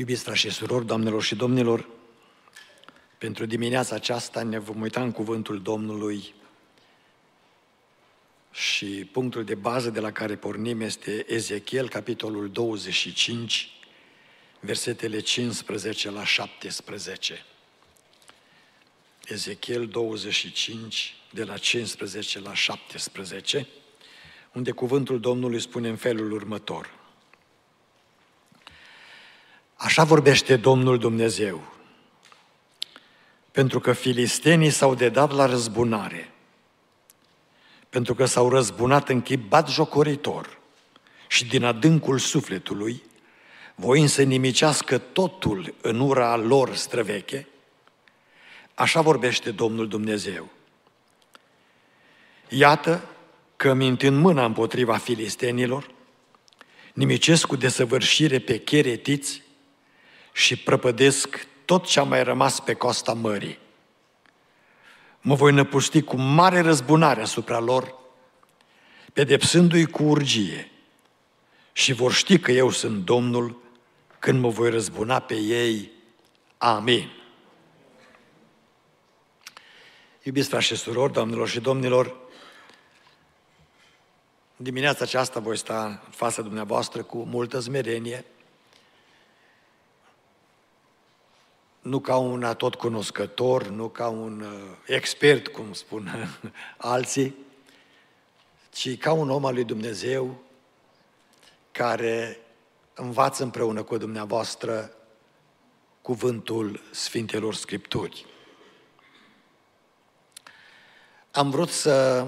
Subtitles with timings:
[0.00, 1.88] Iubiți frați și surori, doamnelor și domnilor,
[3.18, 6.34] pentru dimineața aceasta ne vom uita în cuvântul Domnului
[8.50, 13.70] și punctul de bază de la care pornim este Ezechiel, capitolul 25,
[14.60, 17.44] versetele 15 la 17.
[19.24, 23.66] Ezechiel 25, de la 15 la 17,
[24.52, 26.90] unde cuvântul Domnului spune în felul următor–
[29.82, 31.62] Așa vorbește Domnul Dumnezeu.
[33.50, 36.32] Pentru că filistenii s-au dedat la răzbunare,
[37.88, 40.58] pentru că s-au răzbunat în chip bat jocoritor
[41.28, 43.02] și din adâncul sufletului,
[43.74, 47.48] voind să nimicească totul în ura lor străveche,
[48.74, 50.48] așa vorbește Domnul Dumnezeu.
[52.48, 53.04] Iată
[53.56, 55.90] că mintind mâna împotriva filistenilor,
[56.92, 59.48] nimicesc cu desăvârșire pe cheretiți
[60.32, 63.58] și prăpădesc tot ce a mai rămas pe coasta mării.
[65.20, 67.94] Mă voi năpusti cu mare răzbunare asupra lor,
[69.12, 70.70] pedepsându-i cu urgie
[71.72, 73.62] și vor ști că eu sunt Domnul
[74.18, 75.90] când mă voi răzbuna pe ei.
[76.58, 77.10] Amin.
[80.22, 82.16] Iubiți frați și surori, doamnelor și domnilor,
[84.56, 88.24] dimineața aceasta voi sta în fața dumneavoastră cu multă smerenie,
[91.80, 96.30] nu ca un atot cunoscător, nu ca un uh, expert, cum spun
[96.76, 97.34] alții,
[98.70, 100.42] ci ca un om al lui Dumnezeu
[101.72, 102.38] care
[102.94, 104.94] învață împreună cu dumneavoastră
[106.02, 108.26] cuvântul Sfintelor Scripturi.
[111.30, 112.26] Am vrut să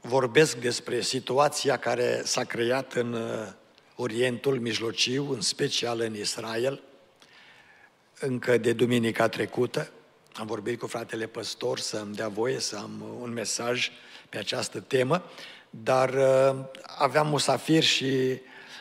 [0.00, 3.52] vorbesc despre situația care s-a creat în uh,
[3.96, 6.82] Orientul Mijlociu, în special în Israel,
[8.20, 9.90] încă de duminica trecută.
[10.34, 13.90] Am vorbit cu fratele păstor să îmi dea voie să am un mesaj
[14.28, 15.24] pe această temă,
[15.70, 18.40] dar uh, aveam musafir și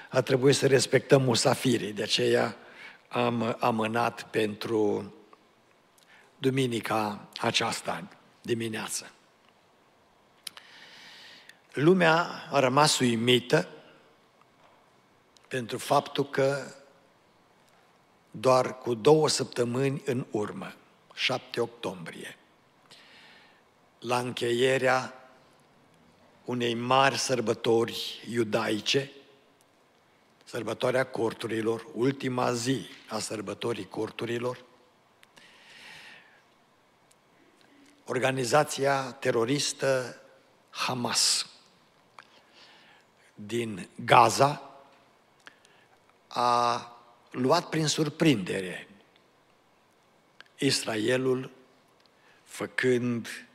[0.09, 2.55] a trebuit să respectăm musafirii, de aceea
[3.07, 5.13] am amânat pentru
[6.37, 8.07] duminica aceasta
[8.41, 9.11] dimineață.
[11.73, 13.67] Lumea a rămas uimită
[15.47, 16.63] pentru faptul că
[18.31, 20.73] doar cu două săptămâni în urmă,
[21.13, 22.37] 7 octombrie,
[23.99, 25.13] la încheierea
[26.45, 29.11] unei mari sărbători iudaice,
[30.43, 34.63] sărbătoarea corturilor, ultima zi a sărbătorii corturilor,
[38.05, 40.21] organizația teroristă
[40.69, 41.49] Hamas
[43.35, 44.61] din Gaza
[46.27, 46.98] a
[47.31, 48.87] luat prin surprindere
[50.57, 51.51] Israelul
[52.43, 53.47] făcând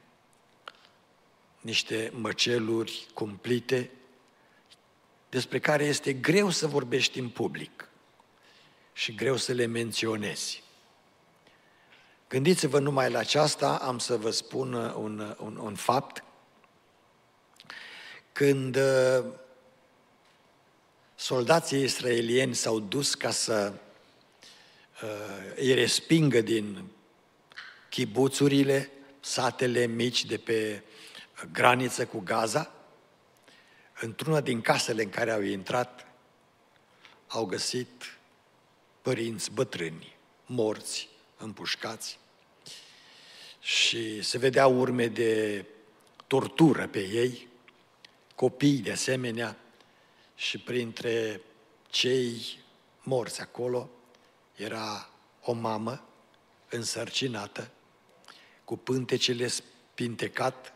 [1.60, 3.90] niște măceluri cumplite
[5.28, 7.88] despre care este greu să vorbești în public
[8.92, 10.62] și greu să le menționezi.
[12.28, 16.24] Gândiți-vă numai la aceasta, am să vă spun un, un, un fapt.
[18.32, 18.78] Când
[21.14, 23.72] soldații israelieni s-au dus ca să
[25.02, 26.84] uh, îi respingă din
[27.88, 30.82] chibuțurile, satele mici de pe
[31.52, 32.72] graniță cu Gaza,
[34.00, 36.06] într-una din casele în care au intrat,
[37.26, 38.18] au găsit
[39.02, 40.16] părinți bătrâni,
[40.46, 42.18] morți, împușcați.
[43.60, 45.64] Și se vedeau urme de
[46.26, 47.48] tortură pe ei,
[48.34, 49.56] copii de asemenea,
[50.34, 51.40] și printre
[51.90, 52.58] cei
[53.02, 53.90] morți acolo
[54.56, 55.10] era
[55.42, 56.08] o mamă
[56.68, 57.70] însărcinată,
[58.64, 60.74] cu pântecele spintecat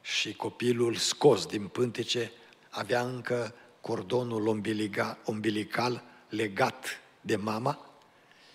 [0.00, 2.32] și copilul scos din pântece
[2.68, 6.86] avea încă cordonul umbilical, umbilical legat
[7.20, 7.90] de mama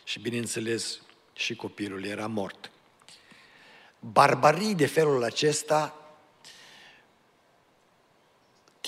[0.04, 1.01] și, bineînțeles,
[1.34, 2.72] și copilul era mort.
[4.00, 5.99] Barbarii de felul acesta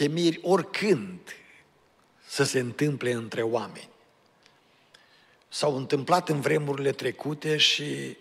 [0.01, 1.19] temiri oricând
[2.27, 3.89] să se întâmple între oameni.
[5.50, 8.18] S-au întâmplat în vremurile trecute și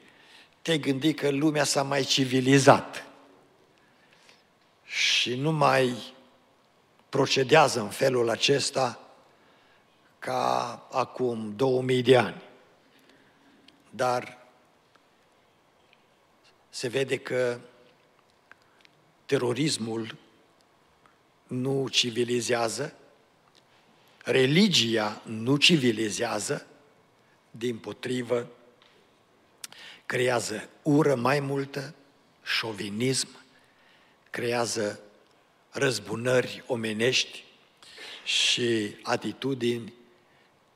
[0.62, 3.06] te-ai gândit că lumea s-a mai civilizat
[4.84, 6.14] și nu mai
[7.08, 9.00] procedează în felul acesta
[10.18, 12.42] ca acum 2000 de ani.
[13.90, 14.46] Dar
[16.70, 17.60] se vede că
[19.26, 20.16] terorismul
[21.50, 22.94] nu civilizează,
[24.24, 26.66] religia nu civilizează,
[27.50, 28.50] din potrivă,
[30.06, 31.94] creează ură mai multă,
[32.42, 33.28] șovinism,
[34.30, 35.00] creează
[35.70, 37.44] răzbunări omenești
[38.24, 39.92] și atitudini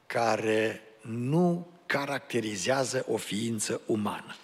[0.06, 4.37] care nu caracterizează o ființă umană.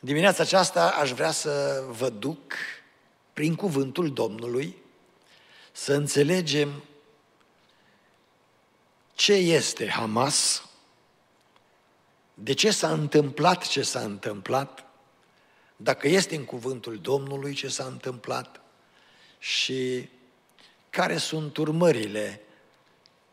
[0.00, 2.52] Dimineața aceasta aș vrea să vă duc
[3.34, 4.76] prin cuvântul Domnului
[5.72, 6.82] să înțelegem
[9.14, 10.68] ce este Hamas,
[12.34, 14.86] de ce s-a întâmplat ce s-a întâmplat,
[15.76, 18.60] dacă este în cuvântul Domnului ce s-a întâmplat
[19.38, 20.08] și
[20.90, 22.40] care sunt urmările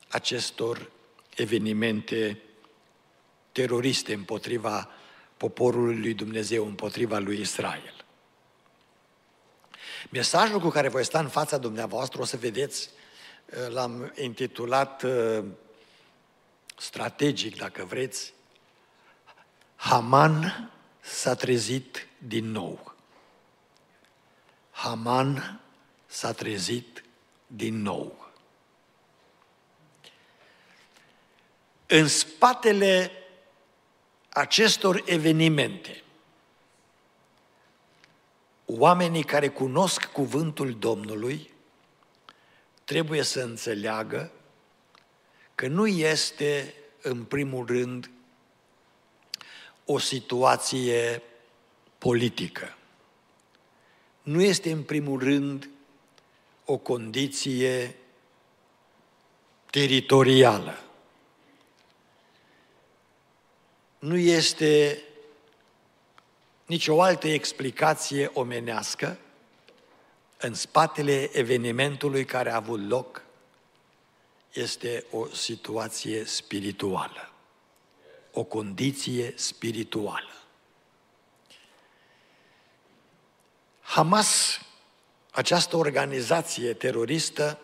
[0.08, 0.92] acestor
[1.36, 2.42] evenimente
[3.52, 4.90] teroriste împotriva
[5.38, 8.01] poporului lui Dumnezeu, împotriva lui Israel.
[10.10, 12.90] Mesajul cu care voi sta în fața dumneavoastră, o să vedeți,
[13.70, 15.44] l-am intitulat uh,
[16.78, 18.34] strategic, dacă vreți,
[19.76, 22.96] Haman s-a trezit din nou.
[24.72, 25.62] Haman
[26.06, 27.04] s-a trezit
[27.48, 28.32] din nou.
[31.86, 33.12] În spatele
[34.30, 36.04] acestor evenimente,
[38.78, 41.52] oamenii care cunosc cuvântul Domnului
[42.84, 44.32] trebuie să înțeleagă
[45.56, 48.10] că nu este, în primul rând,
[49.86, 51.22] o situație
[51.98, 52.78] politică.
[54.22, 55.70] Nu este, în primul rând,
[56.66, 57.96] o condiție
[59.70, 60.84] teritorială.
[64.00, 65.02] Nu este
[66.72, 69.18] nicio altă explicație omenească
[70.38, 73.24] în spatele evenimentului care a avut loc
[74.54, 77.32] este o situație spirituală,
[78.32, 80.34] o condiție spirituală.
[83.82, 84.62] Hamas,
[85.32, 87.60] această organizație teroristă,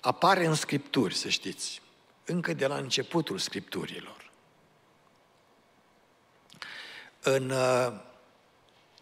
[0.00, 1.82] apare în Scripturi, să știți,
[2.24, 4.23] încă de la începutul Scripturilor.
[7.26, 7.92] În uh,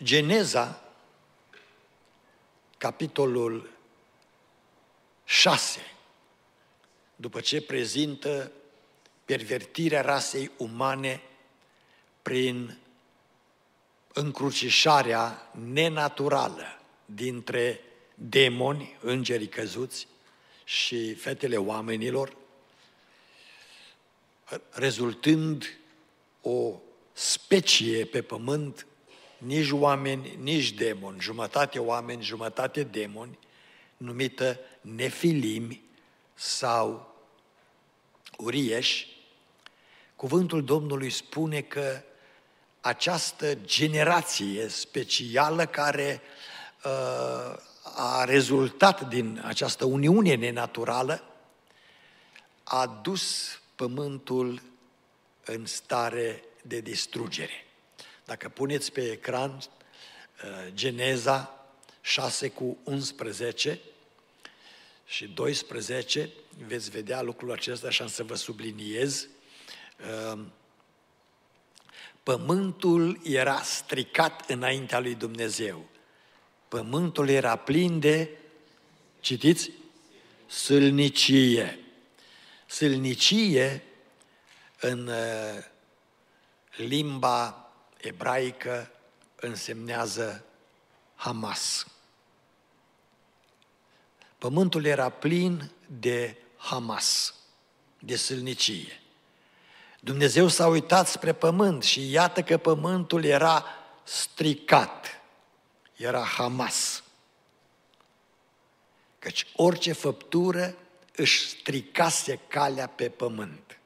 [0.02, 0.82] Geneza,
[2.78, 3.70] capitolul
[5.24, 5.80] 6,
[7.16, 8.52] după ce prezintă
[9.24, 11.22] pervertirea rasei umane
[12.22, 12.78] prin
[14.12, 17.80] încrucișarea nenaturală dintre
[18.14, 20.06] demoni, îngerii căzuți
[20.64, 22.36] și fetele oamenilor,
[24.70, 25.78] rezultând
[26.40, 26.80] o
[27.12, 28.86] specie pe pământ,
[29.38, 33.38] nici oameni, nici demoni, jumătate oameni, jumătate demoni,
[33.96, 35.82] numită nefilimi
[36.34, 37.14] sau
[38.36, 39.06] urieși,
[40.16, 42.02] cuvântul Domnului spune că
[42.80, 46.20] această generație specială care
[46.84, 47.56] uh,
[47.94, 51.24] a rezultat din această uniune nenaturală
[52.62, 54.62] a dus pământul
[55.44, 57.66] în stare de distrugere.
[58.24, 61.66] Dacă puneți pe ecran uh, Geneza
[62.00, 63.80] 6 cu 11
[65.06, 66.30] și 12,
[66.66, 69.28] veți vedea lucrul acesta și am să vă subliniez.
[70.32, 70.40] Uh,
[72.22, 75.88] pământul era stricat înaintea lui Dumnezeu.
[76.68, 78.30] Pământul era plin de,
[79.20, 79.70] citiți,
[80.46, 81.78] sâlnicie.
[82.66, 83.82] Sâlnicie
[84.80, 85.70] în uh,
[86.76, 88.90] limba ebraică
[89.36, 90.44] însemnează
[91.14, 91.86] Hamas.
[94.38, 97.34] Pământul era plin de Hamas,
[97.98, 99.02] de sâlnicie.
[100.00, 103.64] Dumnezeu s-a uitat spre pământ și iată că pământul era
[104.02, 105.20] stricat,
[105.96, 107.02] era Hamas.
[109.18, 110.76] Căci orice făptură
[111.16, 113.78] își stricase calea pe pământ.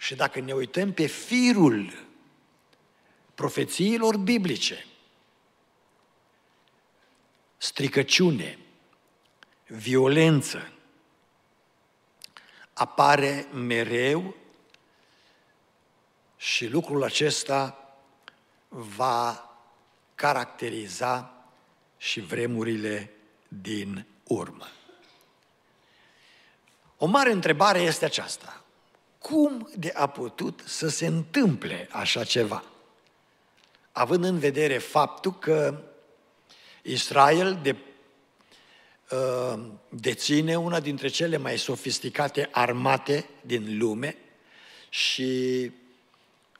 [0.00, 2.06] Și dacă ne uităm pe firul
[3.34, 4.86] profețiilor biblice,
[7.56, 8.58] stricăciune,
[9.66, 10.72] violență,
[12.72, 14.34] apare mereu
[16.36, 17.94] și lucrul acesta
[18.68, 19.50] va
[20.14, 21.44] caracteriza
[21.96, 23.10] și vremurile
[23.48, 24.68] din urmă.
[26.96, 28.59] O mare întrebare este aceasta.
[29.20, 32.64] Cum de a putut să se întâmple așa ceva?
[33.92, 35.82] Având în vedere faptul că
[36.82, 37.76] Israel de
[39.10, 44.16] uh, deține una dintre cele mai sofisticate armate din lume
[44.88, 45.70] și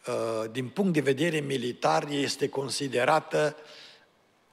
[0.07, 3.57] uh, din punct de vedere militar este considerată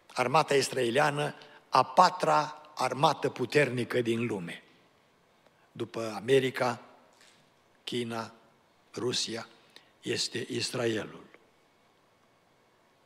[0.07, 1.35] armata israeliană
[1.69, 4.63] a patra armată puternică din lume.
[5.71, 6.81] După America,
[7.87, 8.33] China,
[8.93, 9.47] Rusia,
[10.01, 11.25] este Israelul.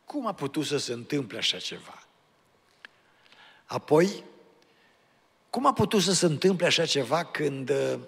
[0.06, 2.08] Cum a putut să se întâmple așa ceva?
[3.66, 4.24] Apoi,
[5.50, 8.00] cum a putut să se întâmple așa ceva când uh,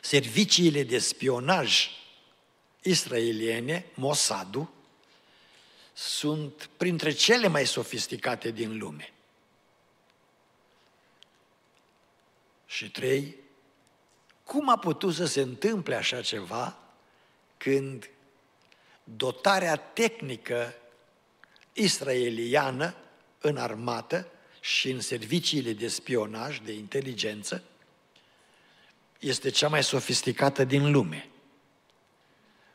[0.00, 1.90] serviciile de spionaj
[2.82, 4.68] israeliene, Mossadul,
[5.92, 9.12] sunt printre cele mai sofisticate din lume?
[12.66, 13.41] Și trei,
[14.44, 16.76] cum a putut să se întâmple așa ceva
[17.56, 18.10] când
[19.04, 20.74] dotarea tehnică
[21.72, 22.94] israeliană
[23.40, 24.26] în armată
[24.60, 27.62] și în serviciile de spionaj, de inteligență,
[29.18, 31.28] este cea mai sofisticată din lume.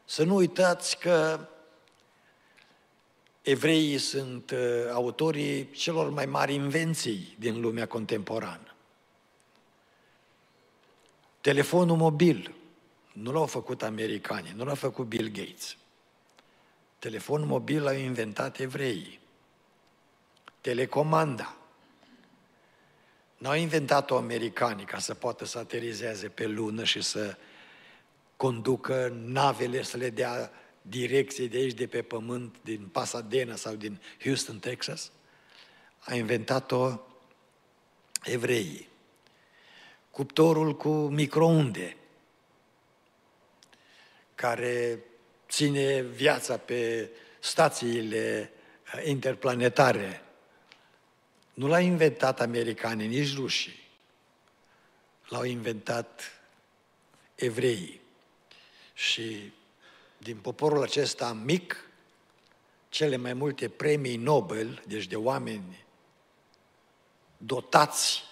[0.05, 1.47] Să nu uitați că
[3.41, 4.59] evreii sunt uh,
[4.91, 8.75] autorii celor mai mari invenții din lumea contemporană.
[11.41, 12.55] Telefonul mobil
[13.13, 15.77] nu l-au făcut americanii, nu l-a făcut Bill Gates.
[16.99, 19.19] Telefonul mobil l-au inventat evreii.
[20.61, 21.57] Telecomanda.
[23.37, 27.37] N-au inventat-o americanii ca să poată să aterizeze pe lună și să
[28.35, 30.51] conducă navele, să le dea
[30.81, 35.11] direcție de aici, de pe pământ, din Pasadena sau din Houston, Texas.
[35.99, 36.99] A inventat-o
[38.23, 38.87] evreii
[40.17, 41.97] cuptorul cu microunde,
[44.35, 44.99] care
[45.49, 47.09] ține viața pe
[47.39, 48.51] stațiile
[48.95, 50.23] uh, interplanetare.
[51.53, 53.87] Nu l-au inventat americanii, nici rușii.
[55.27, 56.21] L-au inventat
[57.35, 58.01] evreii.
[58.93, 59.51] Și
[60.17, 61.89] din poporul acesta mic,
[62.89, 65.85] cele mai multe premii Nobel, deci de oameni
[67.37, 68.26] dotați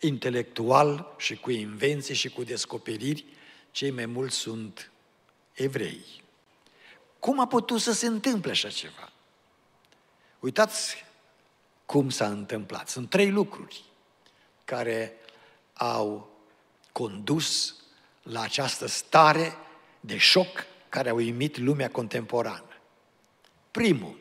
[0.00, 3.24] intelectual și cu invenții și cu descoperiri,
[3.70, 4.90] cei mai mulți sunt
[5.52, 6.04] evrei.
[7.18, 9.12] Cum a putut să se întâmple așa ceva?
[10.40, 11.04] Uitați
[11.86, 12.88] cum s-a întâmplat.
[12.88, 13.84] Sunt trei lucruri
[14.64, 15.12] care
[15.74, 16.30] au
[16.92, 17.76] condus
[18.22, 19.56] la această stare
[20.00, 22.80] de șoc care a uimit lumea contemporană.
[23.70, 24.18] Primul,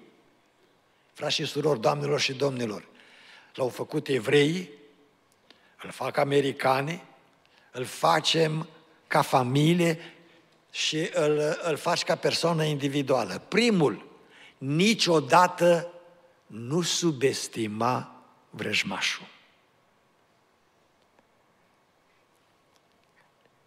[1.14, 2.88] frați și surori, doamnelor și domnilor,
[3.54, 4.70] l-au făcut evreii
[5.82, 7.04] îl fac americane,
[7.72, 8.68] îl facem
[9.08, 10.00] ca familie
[10.72, 13.42] și îl, îl faci ca persoană individuală.
[13.48, 14.06] Primul,
[14.58, 15.92] niciodată
[16.48, 19.28] nu subestima vrăjmașul.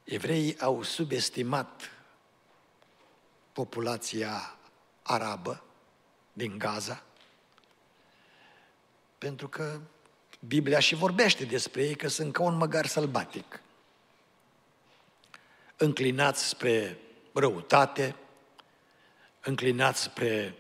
[0.05, 1.91] Evreii au subestimat
[3.53, 4.57] populația
[5.03, 5.63] arabă
[6.33, 7.03] din Gaza,
[9.19, 9.81] pentru că
[10.47, 13.61] Biblia și vorbește despre ei că sunt ca un măgar sălbatic.
[15.77, 16.99] Înclinați spre
[17.33, 18.17] răutate,
[19.41, 20.55] înclinați spre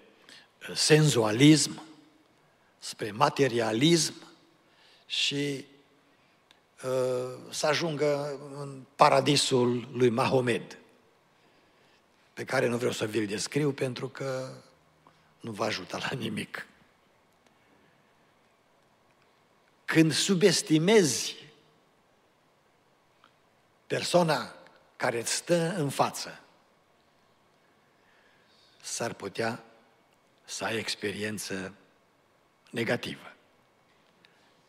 [0.68, 1.82] uh, senzualism,
[2.78, 4.14] spre materialism
[5.06, 5.64] și
[6.84, 10.78] uh, să ajungă în paradisul lui Mahomed,
[12.32, 14.52] pe care nu vreau să vi-l descriu pentru că
[15.40, 16.66] nu va ajuta la nimic.
[19.90, 21.36] Când subestimezi
[23.86, 24.54] persoana
[24.96, 26.40] care îți stă în față,
[28.80, 29.64] s-ar putea
[30.44, 31.74] să ai experiență
[32.70, 33.34] negativă.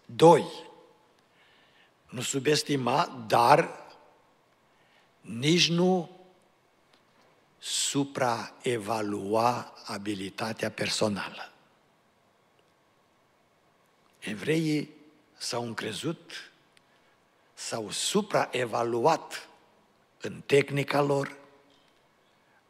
[0.05, 0.45] Doi,
[2.09, 3.85] nu subestima, dar
[5.21, 6.19] nici nu
[7.59, 11.51] supraevalua abilitatea personală.
[14.19, 14.99] Evreii
[15.41, 16.51] s-au încrezut,
[17.53, 19.49] s-au supraevaluat
[20.21, 21.37] în tehnica lor,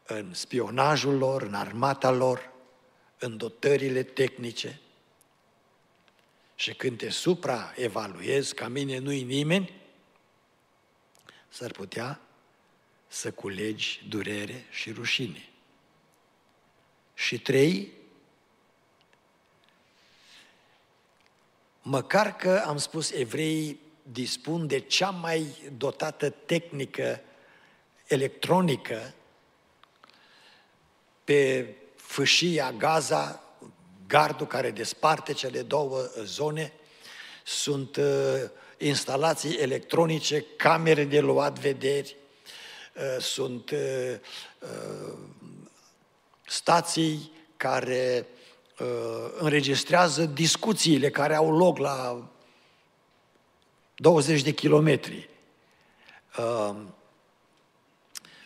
[0.06, 2.52] în spionajul lor, în armata lor,
[3.20, 4.80] în dotările tehnice.
[6.56, 9.82] Și când te supraevaluezi, ca mine nu-i nimeni,
[11.50, 12.22] s-ar putea
[13.08, 15.50] să culegi durere și rușine.
[17.14, 17.94] Și trei,
[21.82, 25.46] Măcar că, am spus, evreii dispun de cea mai
[25.78, 27.22] dotată tehnică
[28.08, 29.14] electronică
[31.24, 33.44] pe fâșia Gaza,
[34.08, 36.74] gardul care desparte cele două zone.
[37.44, 42.16] Sunt uh, instalații electronice, camere de luat vederi,
[42.96, 44.16] uh, sunt uh,
[44.60, 45.18] uh,
[46.46, 48.28] stații care
[48.82, 52.30] uh, înregistrează discuțiile care au loc la
[53.96, 55.30] 20 de kilometri.
[56.38, 56.76] Uh,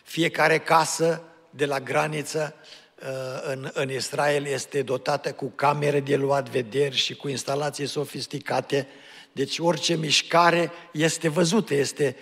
[0.02, 2.54] fiecare casă de la graniță
[3.02, 8.88] uh, în, în Israel este dotată cu camere de luat vederi și cu instalații sofisticate.
[9.32, 12.16] Deci orice mișcare este văzută, este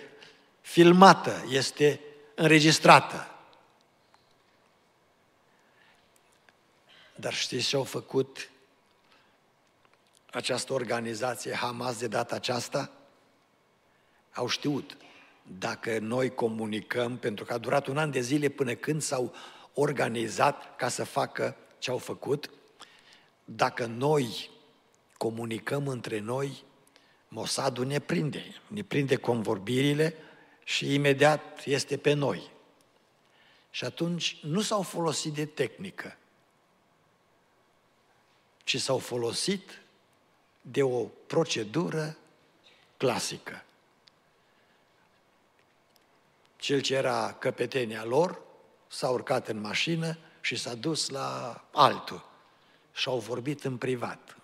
[0.61, 1.99] filmată, este
[2.35, 3.34] înregistrată.
[7.15, 8.49] Dar știți ce au făcut
[10.31, 12.91] această organizație Hamas de data aceasta?
[14.33, 14.97] Au știut.
[15.59, 19.33] Dacă noi comunicăm, pentru că a durat un an de zile până când s-au
[19.73, 22.49] organizat ca să facă ce au făcut,
[23.45, 24.49] dacă noi
[25.17, 26.63] comunicăm între noi,
[27.27, 30.15] Mossadul ne prinde, ne prinde convorbirile
[30.63, 32.51] și imediat este pe noi.
[33.69, 36.17] Și atunci nu s-au folosit de tehnică,
[38.65, 39.81] ci s-au folosit
[40.61, 42.17] de o procedură
[42.97, 43.63] clasică.
[46.55, 48.41] Cel ce era căpetenia lor
[48.87, 52.29] s-a urcat în mașină și s-a dus la altul
[52.93, 54.37] și au vorbit în privat.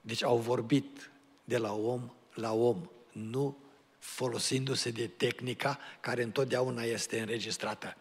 [0.00, 1.10] Deci au vorbit
[1.44, 3.56] de la om la om, nu
[3.98, 7.96] folosindu-se de tehnica care întotdeauna este înregistrată.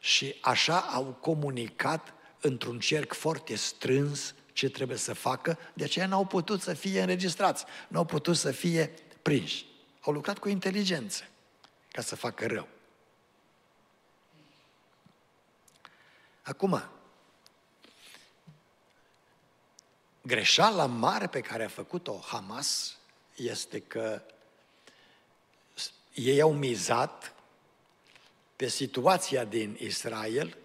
[0.00, 6.24] Și așa au comunicat într-un cerc foarte strâns ce trebuie să facă, de aceea n-au
[6.24, 9.66] putut să fie înregistrați, n-au putut să fie prinși.
[10.00, 11.28] Au lucrat cu inteligență
[11.92, 12.68] ca să facă rău.
[16.42, 16.88] Acum,
[20.22, 22.96] greșeala mare pe care a făcut-o Hamas
[23.36, 24.22] este că
[26.14, 27.34] ei au mizat
[28.56, 30.56] pe situația din Israel,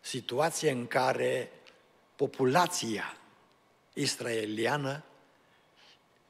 [0.00, 1.50] situația în care
[2.18, 3.16] populația
[3.92, 5.04] israeliană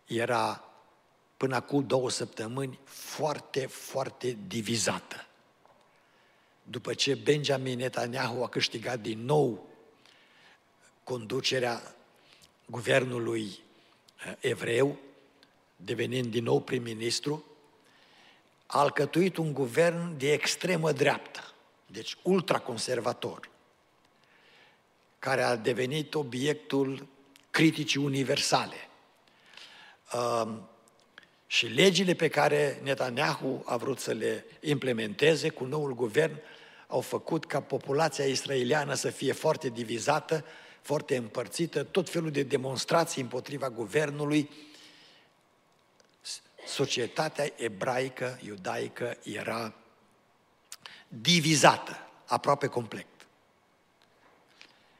[0.06, 0.64] era
[1.36, 5.26] până acum două săptămâni foarte, foarte divizată.
[6.62, 9.66] După ce Benjamin Netanyahu a câștigat din nou
[11.04, 11.94] conducerea
[12.66, 13.58] guvernului
[14.26, 14.98] eh, evreu,
[15.76, 17.44] devenind din nou prim-ministru,
[18.66, 21.52] a alcătuit un guvern de extremă dreaptă,
[21.86, 23.48] deci ultraconservator,
[25.18, 27.06] care a devenit obiectul
[27.50, 28.88] criticii universale.
[31.46, 36.40] Și legile pe care Netanyahu a vrut să le implementeze cu noul guvern
[36.86, 40.44] au făcut ca populația israeliană să fie foarte divizată,
[40.82, 44.50] foarte împărțită, tot felul de demonstrații împotriva guvernului.
[46.66, 49.74] Societatea ebraică, iudaică era
[51.08, 53.06] divizată aproape complet.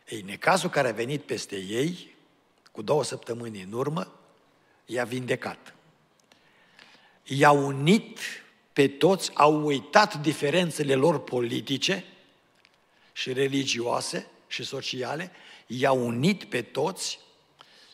[0.08, 2.14] Ei, necazul care a venit peste ei,
[2.72, 4.12] cu două săptămâni în urmă,
[4.84, 5.74] i-a vindecat.
[7.24, 8.18] I-a unit
[8.72, 12.04] pe toți, au uitat diferențele lor politice
[13.12, 15.30] și religioase și sociale,
[15.66, 17.18] i-a unit pe toți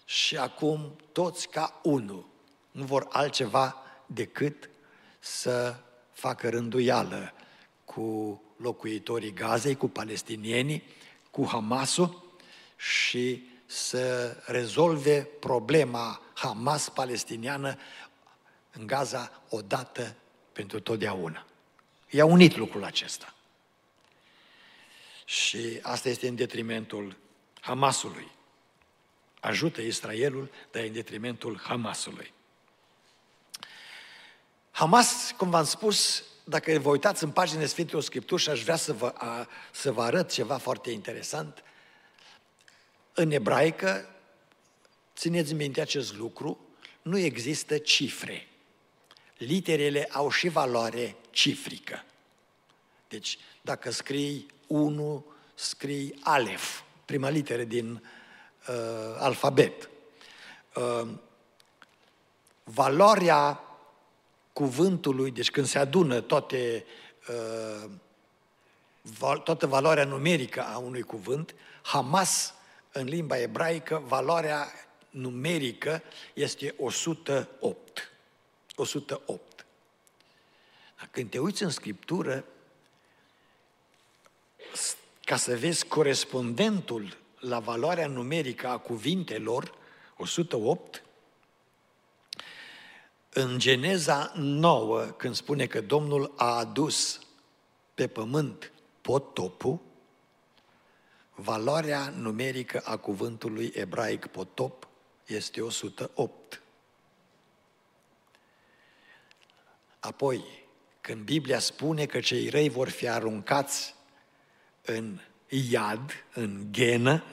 [0.04, 2.26] și acum toți ca unul.
[2.70, 4.70] Nu vor altceva decât
[5.18, 5.76] să
[6.12, 7.32] facă rânduială
[7.84, 10.82] cu locuitorii Gazei, cu palestinienii,
[11.34, 12.22] cu Hamasul
[12.76, 17.78] și să rezolve problema Hamas-palestiniană
[18.72, 20.14] în Gaza odată
[20.52, 21.46] pentru totdeauna.
[22.10, 23.34] I-a unit lucrul acesta.
[25.24, 27.16] Și asta este în detrimentul
[27.60, 28.30] Hamasului.
[29.40, 32.32] Ajută Israelul, dar în detrimentul Hamasului.
[34.70, 38.92] Hamas, cum v-am spus, dacă vă uitați în paginile Sfintului Scripturi și aș vrea să
[38.92, 41.62] vă, a, să vă arăt ceva foarte interesant,
[43.12, 44.08] în ebraică,
[45.16, 46.58] țineți minte acest lucru,
[47.02, 48.48] nu există cifre.
[49.36, 52.04] Literele au și valoare cifrică.
[53.08, 57.92] Deci, dacă scrii 1, scrii alef, prima literă din
[58.68, 59.88] uh, alfabet.
[60.74, 61.08] Uh,
[62.64, 63.60] valoarea
[64.54, 66.84] cuvântului, deci când se adună toate,
[67.28, 67.90] uh,
[69.44, 72.54] toată valoarea numerică a unui cuvânt, Hamas,
[72.92, 74.68] în limba ebraică, valoarea
[75.10, 76.02] numerică
[76.34, 78.12] este 108.
[78.76, 79.66] 108.
[81.10, 82.44] Când te uiți în Scriptură,
[85.24, 89.74] ca să vezi corespondentul la valoarea numerică a cuvintelor,
[90.16, 91.03] 108,
[93.36, 97.20] În Geneza 9, când spune că Domnul a adus
[97.94, 99.80] pe pământ potopul,
[101.34, 104.88] valoarea numerică a cuvântului ebraic potop
[105.26, 106.62] este 108.
[110.00, 110.44] Apoi,
[111.00, 113.94] când Biblia spune că cei răi vor fi aruncați
[114.84, 115.18] în
[115.48, 117.24] iad, în ghenă,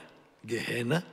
[0.46, 1.04] gehenă,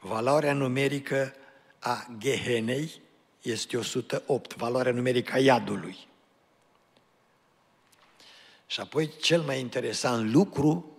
[0.00, 1.34] valoarea numerică
[1.78, 3.02] a gehenei
[3.44, 5.96] este 108, valoarea numerică a iadului.
[8.66, 10.98] Și apoi cel mai interesant lucru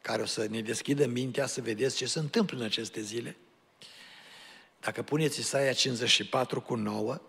[0.00, 3.36] care o să ne deschidă mintea să vedeți ce se întâmplă în aceste zile.
[4.80, 7.20] Dacă puneți Isaia 54 cu 9,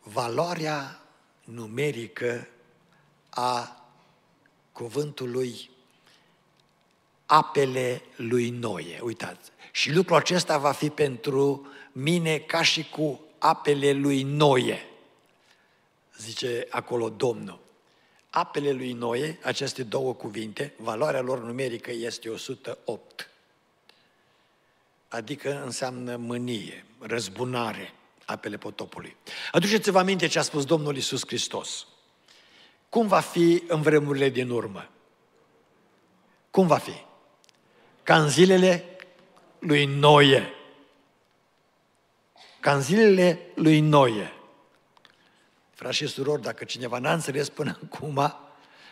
[0.00, 1.02] valoarea
[1.44, 2.48] numerică
[3.28, 3.84] a
[4.72, 5.70] cuvântului
[7.26, 9.00] apele lui Noie.
[9.02, 14.88] Uitați, și lucrul acesta va fi pentru mine ca și cu apele lui Noie.
[16.18, 17.58] Zice acolo Domnul.
[18.30, 23.30] Apele lui Noie, aceste două cuvinte, valoarea lor numerică este 108.
[25.08, 29.16] Adică înseamnă mânie, răzbunare, apele potopului.
[29.52, 31.86] Aduceți-vă aminte ce a spus Domnul Isus Hristos.
[32.88, 34.90] Cum va fi în vremurile din urmă?
[36.50, 37.04] Cum va fi?
[38.06, 38.84] Ca în zilele
[39.58, 40.52] lui Noie.
[42.60, 44.32] Ca în zilele lui Noie.
[45.74, 48.18] Frați și surori, dacă cineva n-a înțeles până acum,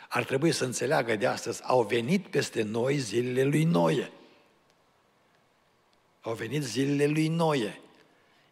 [0.09, 1.63] ar trebui să înțeleagă de astăzi.
[1.65, 4.13] Au venit peste noi zilele lui Noie.
[6.21, 7.81] Au venit zilele lui Noie.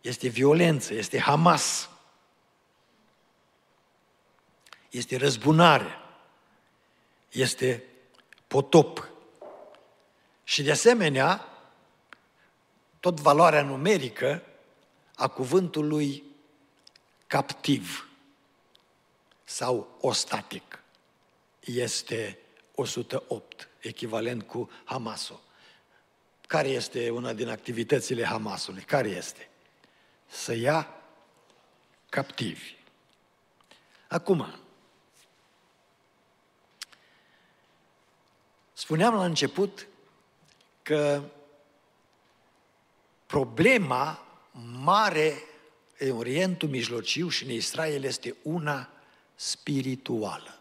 [0.01, 1.91] Este violență, este Hamas.
[4.91, 5.99] Este răzbunare.
[7.31, 7.85] Este
[8.47, 9.12] potop.
[10.45, 11.47] Și de asemenea,
[13.01, 14.43] tot valoarea numerică
[15.15, 16.23] a cuvântului
[17.27, 18.09] captiv
[19.45, 20.83] sau ostatic
[21.61, 22.39] este
[22.75, 25.41] 108, echivalent cu Hamasul.
[26.47, 28.83] Care este una din activitățile Hamasului?
[28.83, 29.49] Care este?
[30.29, 30.89] Să ia
[32.09, 32.75] captivi.
[34.09, 34.55] Acum,
[38.73, 39.87] spuneam la început
[40.83, 41.23] că
[43.27, 44.27] problema
[44.83, 45.43] mare
[45.99, 48.91] în Orientul Mijlociu și în Israel este una
[49.35, 50.59] spirituală.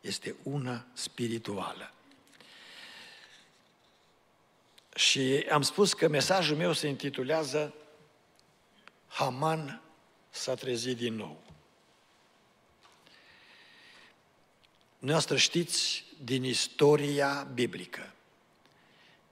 [0.00, 1.92] Este una spirituală.
[4.94, 7.74] Și am spus că mesajul meu se intitulează
[9.06, 9.82] Haman
[10.30, 11.42] s-a trezit din nou.
[14.98, 18.12] Noastră știți din istoria biblică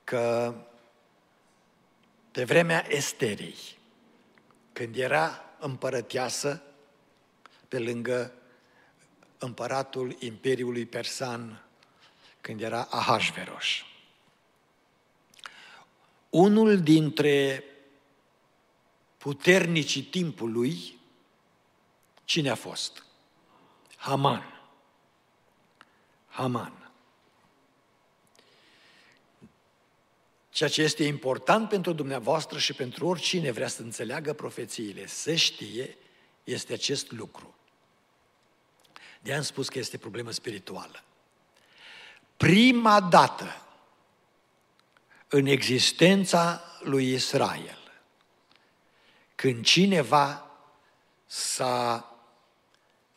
[0.07, 0.55] că
[2.31, 3.57] pe vremea Esterei,
[4.73, 6.63] când era împărăteasă
[7.69, 8.33] pe lângă
[9.39, 11.65] împăratul Imperiului Persan,
[12.41, 13.67] când era Ahasveros.
[16.31, 17.65] Unul dintre
[19.17, 20.99] puternicii timpului,
[22.25, 23.05] cine a fost?
[23.97, 24.61] Haman.
[26.29, 26.86] Haman.
[30.57, 35.97] Ceea ce este important pentru dumneavoastră și pentru oricine vrea să înțeleagă profețiile, să știe,
[36.45, 37.55] este acest lucru.
[39.23, 41.03] de am spus că este problemă spirituală.
[42.37, 43.63] Prima dată
[45.29, 47.93] în existența lui Israel,
[49.35, 50.51] când cineva
[51.27, 52.17] s-a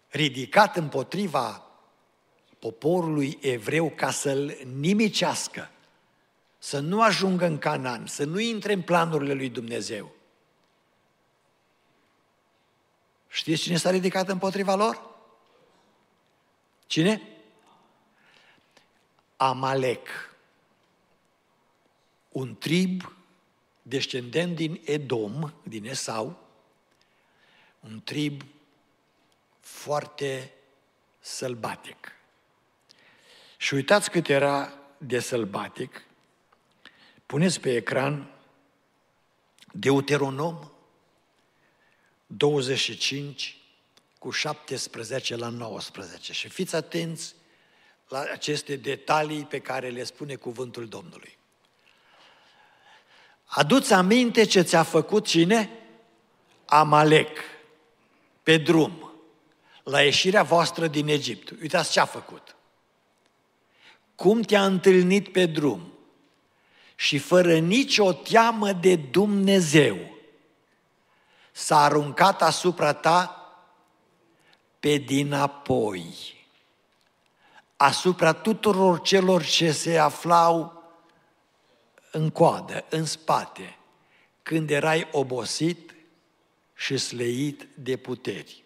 [0.08, 1.68] ridicat împotriva
[2.60, 5.72] poporului evreu ca să-l nimicească,
[6.60, 10.16] să nu ajungă în Canaan, să nu intre în planurile lui Dumnezeu.
[13.28, 15.10] Știți cine s-a ridicat împotriva lor?
[16.88, 17.22] Cine?
[19.38, 20.08] Amalek.
[22.30, 23.14] Un trib
[23.82, 26.48] descendent din Edom, din Esau,
[27.80, 28.42] un trib
[29.60, 30.54] foarte
[31.20, 32.12] sălbatic.
[33.58, 36.04] Și uitați cât era de sălbatic
[37.30, 38.28] Puneți pe ecran
[39.72, 40.72] Deuteronom
[42.28, 43.58] 25
[44.20, 47.36] cu 17 la 19 și fiți atenți
[48.08, 51.38] la aceste detalii pe care le spune cuvântul Domnului.
[53.46, 55.70] Aduți aminte ce ți-a făcut cine?
[56.66, 57.38] Amalek,
[58.44, 59.14] pe drum,
[59.84, 61.50] la ieșirea voastră din Egipt.
[61.62, 62.56] Uitați ce a făcut.
[64.16, 65.94] Cum te-a întâlnit pe drum?
[67.00, 69.98] Și fără nicio teamă de Dumnezeu
[71.52, 73.36] s-a aruncat asupra ta
[74.80, 76.36] pe dinapoi,
[77.76, 80.84] asupra tuturor celor ce se aflau
[82.12, 83.78] în coadă, în spate,
[84.44, 85.96] când erai obosit
[86.76, 88.64] și sleit de puteri.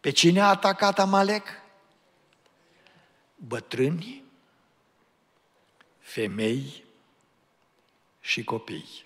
[0.00, 1.46] Pe cine a atacat Amalek?
[3.34, 4.24] Bătrâni,
[5.98, 6.84] femei
[8.26, 9.04] și copii.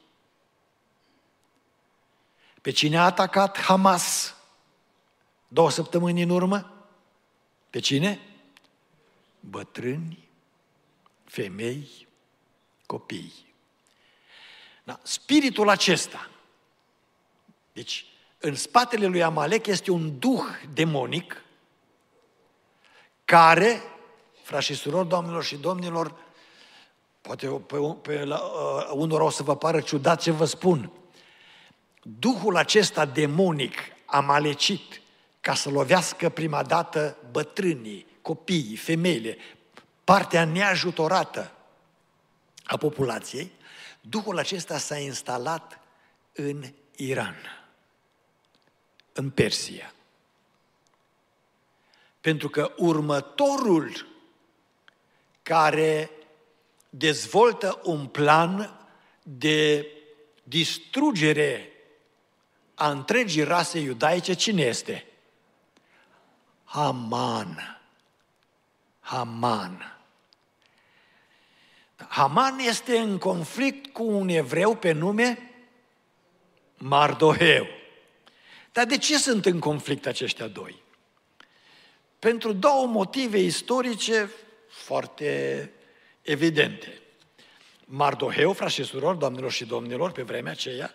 [2.63, 4.37] Pe cine a atacat Hamas
[5.49, 6.87] două săptămâni în urmă?
[7.71, 8.21] Pe cine?
[9.41, 10.29] Bătrâni,
[11.25, 12.09] femei,
[12.87, 13.33] copii.
[14.85, 15.01] Da.
[15.03, 16.31] Spiritul acesta,
[17.73, 18.05] deci
[18.39, 21.45] în spatele lui Amalek este un duh demonic
[23.25, 23.83] care,
[24.43, 26.30] frați și surori, doamnelor și domnilor,
[27.21, 30.93] poate pe, pe la, uh, unora o să vă pară ciudat ce vă spun,
[32.03, 35.01] Duhul acesta demonic amalecit
[35.41, 39.37] ca să lovească prima dată bătrânii, copiii, femeile,
[40.05, 41.53] partea neajutorată
[42.65, 43.53] a populației,
[44.01, 45.81] Duhul acesta s-a instalat
[46.33, 46.65] în
[46.97, 47.37] Iran,
[49.13, 49.95] în Persia.
[52.21, 54.07] Pentru că următorul
[55.43, 56.11] care
[56.90, 58.81] dezvoltă un plan
[59.22, 59.87] de
[60.42, 61.72] distrugere
[62.74, 65.07] a întregii rase iudaice, cine este?
[66.64, 67.81] Haman.
[69.00, 69.98] Haman.
[72.09, 75.50] Haman este în conflict cu un evreu pe nume
[76.76, 77.66] Mardoheu.
[78.72, 80.83] Dar de ce sunt în conflict aceștia doi?
[82.18, 84.31] Pentru două motive istorice
[84.68, 85.72] foarte
[86.23, 87.01] evidente.
[87.85, 90.95] Mardoheu, frați și surori, doamnelor și domnilor, pe vremea aceea,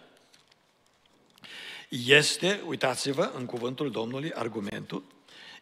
[1.89, 5.03] este, uitați-vă în cuvântul Domnului, argumentul,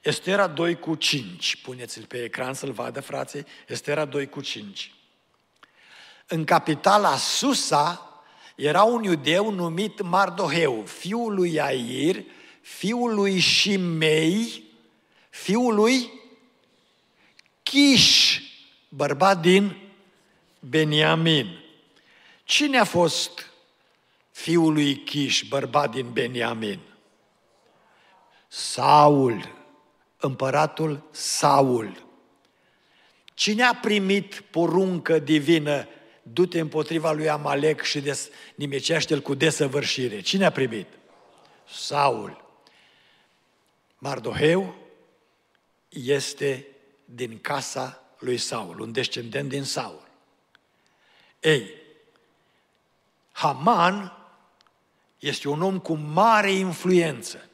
[0.02, 4.94] Estera 2 cu 5, puneți-l pe ecran să-l vadă, frații, Estera 2 cu 5.
[6.28, 8.14] În capitala Susa
[8.56, 12.24] era un iudeu numit Mardoheu, fiul lui Air,
[12.62, 14.64] fiul lui Shimei,
[15.30, 16.12] fiul lui
[17.64, 18.33] Chish,
[18.96, 19.78] bărbat din
[20.60, 21.60] Beniamin.
[22.44, 23.52] Cine a fost
[24.32, 26.80] fiul lui Chiș, bărbat din Beniamin?
[28.48, 29.56] Saul,
[30.18, 32.06] împăratul Saul.
[33.34, 35.88] Cine a primit poruncă divină,
[36.24, 40.22] du-te împotriva lui Amalek și des, nimicește-l cu desăvârșire?
[40.22, 40.88] Cine a primit?
[41.70, 42.58] Saul.
[43.98, 44.76] Mardoheu
[45.90, 46.68] este
[47.06, 50.08] din casa lui Saul, un descendent din Saul.
[51.40, 51.70] Ei,
[53.32, 54.18] Haman
[55.20, 57.50] este un om cu mare influență.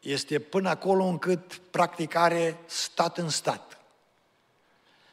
[0.00, 3.80] Este până acolo încât practic are stat în stat.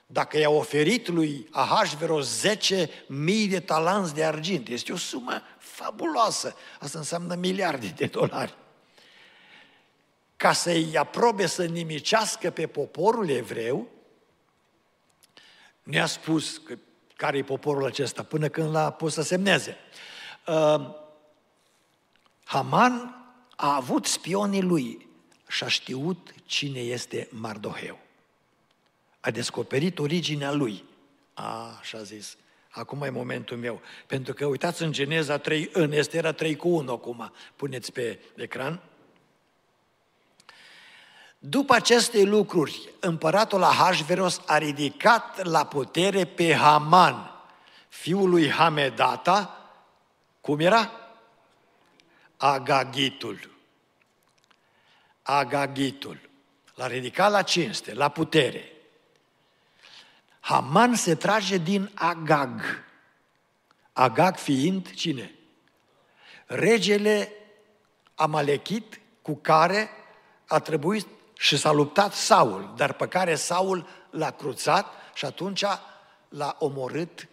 [0.06, 6.56] Dacă i-a oferit lui Ahasveros 10 mii de talanți de argint, este o sumă fabuloasă.
[6.79, 8.56] Asta înseamnă miliarde de dolari.
[10.43, 13.88] Ca să-i aprobe să nimicească pe poporul evreu,
[15.84, 16.77] ne-a spus că
[17.15, 19.77] care e poporul acesta, până când l-a pus să semneze.
[20.47, 20.89] Uh,
[22.43, 23.25] Haman
[23.56, 25.08] a avut spionii lui
[25.47, 27.99] și a știut cine este Mardoheu.
[29.19, 30.84] A descoperit originea lui.
[31.34, 32.38] A, așa zis,
[32.69, 33.82] acum e momentul meu.
[34.08, 38.82] Pentru că uitați în Geneza 3, în Estera 3 cu 1 acum, puneți pe ecran.
[41.45, 47.32] După aceste lucruri, împăratul Ahasveros a ridicat la putere pe Haman,
[47.89, 49.69] fiul lui Hamedata,
[50.41, 50.91] cum era?
[52.38, 53.49] Agagitul.
[55.21, 56.29] Agagitul.
[56.75, 58.71] L-a ridicat la cinste, la putere.
[60.39, 62.62] Haman se trage din Agag.
[63.93, 65.36] Agag fiind cine?
[66.45, 67.32] Regele
[68.15, 69.89] Amalechit cu care
[70.47, 71.08] a trebuit
[71.43, 75.63] și s-a luptat Saul, dar pe care Saul l-a cruțat și atunci
[76.29, 77.27] l-a omorât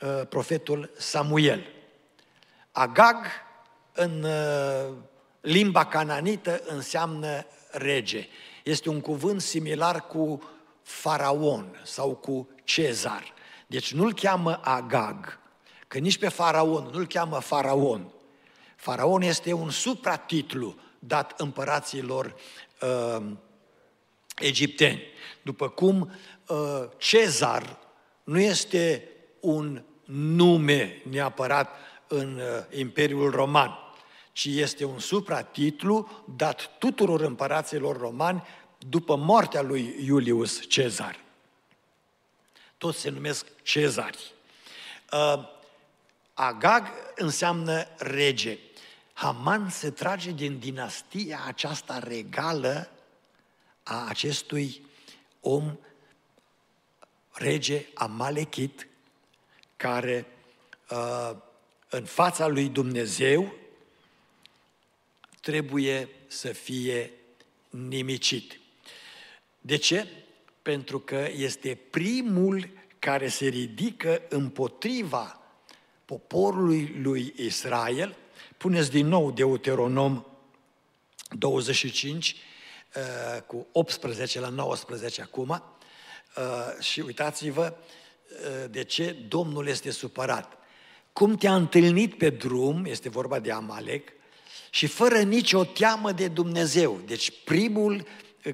[0.00, 1.66] uh, profetul Samuel.
[2.72, 3.16] Agag
[3.92, 4.94] în uh,
[5.40, 8.28] limba cananită înseamnă rege.
[8.64, 10.42] Este un cuvânt similar cu
[10.82, 13.32] faraon sau cu cezar.
[13.66, 15.38] Deci nu-l cheamă Agag,
[15.88, 18.12] că nici pe faraon nu-l cheamă faraon.
[18.76, 22.34] Faraon este un supratitlu dat împăraților
[22.80, 23.26] uh,
[24.38, 25.02] egipteni.
[25.42, 26.10] După cum
[26.46, 26.56] uh,
[26.96, 27.78] Cezar
[28.24, 29.08] nu este
[29.40, 31.70] un nume neapărat
[32.06, 33.78] în uh, Imperiul Roman.
[34.32, 38.42] ci este un supratitlu dat tuturor împăraților romani
[38.88, 41.20] după moartea lui Iulius Cezar.
[42.78, 44.32] Toți se numesc cezari.
[45.12, 45.56] Uh,
[46.34, 48.58] Agag înseamnă rege.
[49.18, 52.90] Haman se trage din dinastia aceasta regală
[53.82, 54.82] a acestui
[55.40, 55.78] om
[57.32, 58.88] rege amalechit
[59.76, 60.26] care
[60.90, 61.36] uh,
[61.88, 63.54] în fața lui Dumnezeu
[65.40, 67.10] trebuie să fie
[67.70, 68.60] nimicit.
[69.60, 70.08] De ce?
[70.62, 75.40] Pentru că este primul care se ridică împotriva
[76.04, 78.16] poporului lui Israel.
[78.58, 80.24] Puneți din nou Deuteronom
[81.30, 82.36] 25
[82.94, 90.52] uh, cu 18 la 19 acum uh, și uitați-vă uh, de ce Domnul este supărat.
[91.12, 94.12] Cum te-a întâlnit pe drum, este vorba de Amalek,
[94.70, 97.00] și fără nicio teamă de Dumnezeu.
[97.06, 98.06] Deci primul,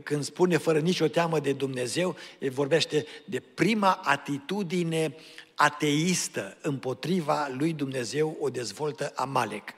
[0.03, 5.17] când spune fără nicio teamă de Dumnezeu, el vorbește de prima atitudine
[5.55, 9.75] ateistă împotriva lui Dumnezeu o dezvoltă Amalek.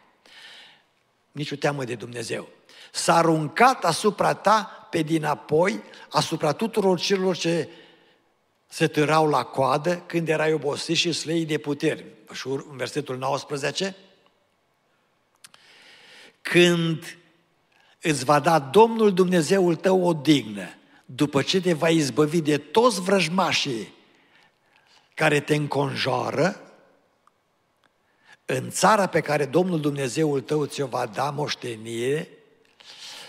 [1.36, 2.48] Nici o teamă de Dumnezeu.
[2.92, 7.68] S-a aruncat asupra ta pe dinapoi, asupra tuturor celor ce
[8.68, 12.04] se târau la coadă când erai obosit și slei de puteri.
[12.32, 13.96] Și în versetul 19,
[16.42, 17.18] când
[18.00, 20.68] îți va da Domnul Dumnezeul tău o dignă,
[21.04, 23.94] după ce te va izbăvi de toți vrăjmașii
[25.14, 26.65] care te înconjoară,
[28.46, 32.28] în țara pe care Domnul Dumnezeul tău ți-o va da moștenire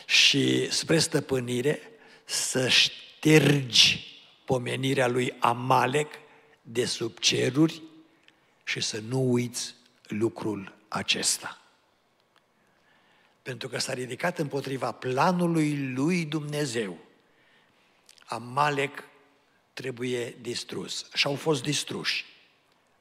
[0.05, 1.81] și spre stăpânire,
[2.25, 4.05] să ștergi
[4.45, 6.13] pomenirea lui Amalek
[6.61, 7.81] de sub ceruri
[8.63, 9.75] și să nu uiți
[10.07, 11.61] lucrul acesta
[13.47, 16.97] pentru că s-a ridicat împotriva planului lui Dumnezeu.
[18.25, 19.03] Amalek
[19.73, 22.25] trebuie distrus și au fost distruși.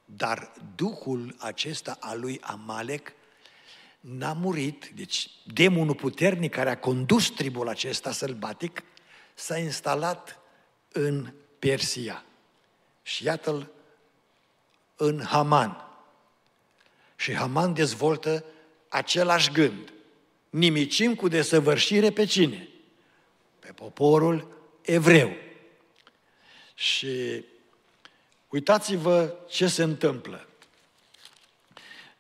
[0.07, 3.13] Dar Duhul acesta al lui Amalek
[4.01, 8.83] n-a murit, deci demonul puternic care a condus tribul acesta sălbatic
[9.35, 10.39] s-a instalat
[10.93, 12.25] în Persia.
[13.03, 13.71] Și iată-l
[14.97, 15.89] în Haman.
[17.17, 18.45] Și Haman dezvoltă
[18.89, 19.93] același gând
[20.51, 22.69] nimicim cu desăvârșire pe cine?
[23.59, 24.49] Pe poporul
[24.83, 25.31] evreu.
[26.75, 27.45] Și
[28.57, 30.47] uitați-vă ce se întâmplă.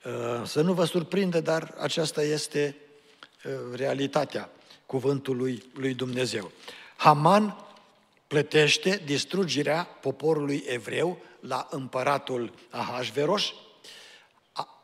[0.05, 2.77] Uh, să nu vă surprindă, dar aceasta este
[3.45, 4.51] uh, realitatea
[4.87, 6.53] cuvântului lui Dumnezeu.
[6.97, 7.67] Haman
[8.27, 13.53] plătește distrugerea poporului evreu la împăratul Ahasveros.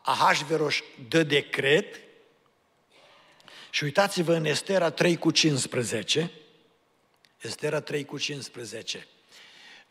[0.01, 0.75] Ahasveros
[1.07, 1.99] dă decret
[3.69, 6.31] și uitați-vă în Estera 3 cu 15,
[7.41, 9.07] Estera 3 cu 15.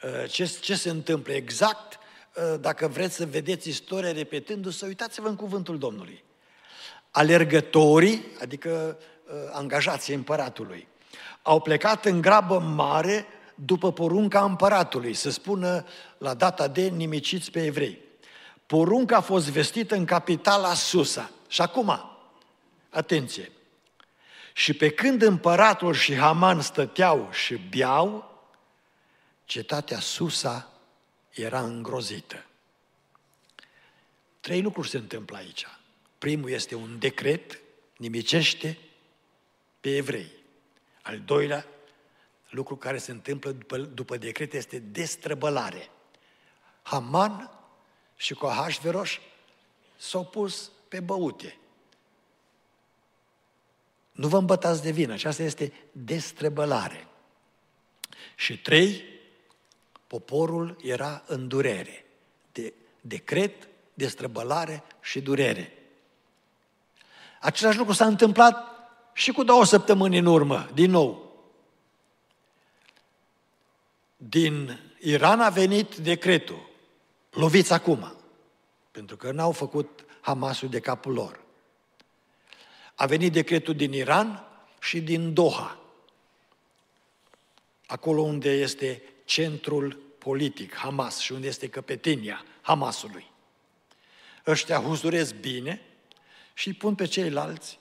[0.05, 1.33] Uh, ce, ce se întâmplă?
[1.33, 1.99] Exact,
[2.35, 6.25] uh, dacă vreți să vedeți istoria repetându-se, uitați-vă în cuvântul Domnului.
[7.11, 10.89] Alergătorii, adică uh, angajații împăratului,
[11.43, 15.87] au plecat în grabă mare după porunca împăratului, să spună
[16.19, 17.99] la data de nimiciți pe evrei.
[18.67, 21.31] Porunca a fost vestită în capitala Susa.
[21.49, 22.19] Și acum,
[22.91, 23.53] atenție,
[24.53, 28.32] și pe când împăratul și Haman stăteau și beau,
[29.53, 30.73] cetatea Susa
[31.31, 32.45] era îngrozită.
[34.41, 35.67] Trei lucruri se întâmplă aici.
[36.19, 37.61] Primul este un decret,
[37.97, 38.79] nimicește
[39.81, 40.31] pe evrei.
[41.03, 41.67] Al doilea
[42.51, 45.91] lucru care se întâmplă după, după decret este destrăbălare.
[46.83, 47.51] Haman
[48.17, 49.11] și cu Ahasveros
[49.97, 51.59] s-au pus pe băute.
[54.13, 57.07] Nu vă îmbătați de vină, aceasta este destrăbălare.
[58.37, 59.12] Și trei,
[60.13, 62.05] poporul era în durere.
[62.53, 65.73] De decret, destrăbălare și durere.
[67.41, 68.71] Același lucru s-a întâmplat
[69.13, 71.33] și cu două săptămâni în urmă, din nou.
[74.17, 76.71] Din Iran a venit decretul.
[77.31, 78.15] Loviți acum.
[78.91, 81.41] Pentru că n-au făcut Hamasul de capul lor.
[82.95, 84.47] A venit decretul din Iran
[84.81, 85.79] și din Doha,
[87.87, 89.03] acolo unde este
[89.33, 93.31] centrul politic, Hamas, și unde este căpetenia Hamasului.
[94.47, 95.81] Ăștia huzuresc bine
[96.55, 97.79] și îi pun pe ceilalți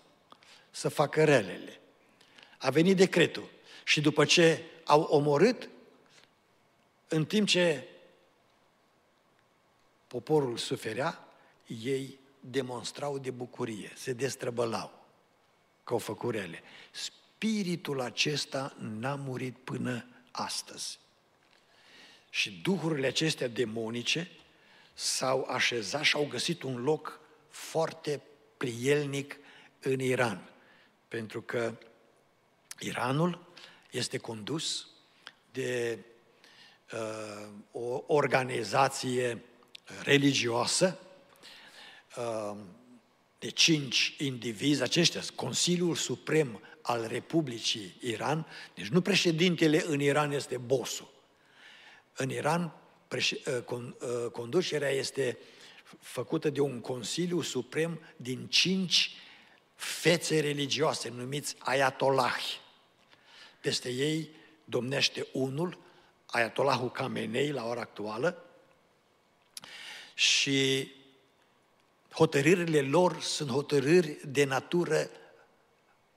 [0.69, 1.79] să facă relele.
[2.57, 3.49] A venit decretul
[3.83, 5.69] și după ce au omorât,
[7.07, 7.87] în timp ce
[10.07, 11.27] poporul suferea,
[11.65, 15.05] ei demonstrau de bucurie, se destrăbălau
[15.83, 16.61] că au făcut rele.
[16.91, 20.99] Spiritul acesta n-a murit până astăzi.
[22.33, 24.31] Și duhurile acestea demonice
[24.93, 27.19] s-au așezat și au găsit un loc
[27.49, 28.21] foarte
[28.57, 29.37] prielnic
[29.79, 30.49] în Iran.
[31.07, 31.77] Pentru că
[32.79, 33.45] Iranul
[33.91, 34.87] este condus
[35.51, 35.99] de
[36.93, 39.41] uh, o organizație
[40.03, 40.99] religioasă
[42.17, 42.57] uh,
[43.39, 50.57] de cinci indivizi, aceștia, Consiliul Suprem al Republicii Iran, deci nu președintele în Iran este
[50.57, 51.10] bossul.
[52.15, 52.73] În Iran,
[53.11, 55.37] uh, uh, conducerea este
[55.99, 59.15] făcută de un Consiliu Suprem din cinci
[59.75, 62.59] fețe religioase, numiți ayatollahi.
[63.61, 64.29] Peste ei
[64.65, 65.77] domnește unul,
[66.25, 68.45] Ayatollahul Khamenei la ora actuală,
[70.13, 70.91] și
[72.11, 75.09] hotărârile lor sunt hotărâri de natură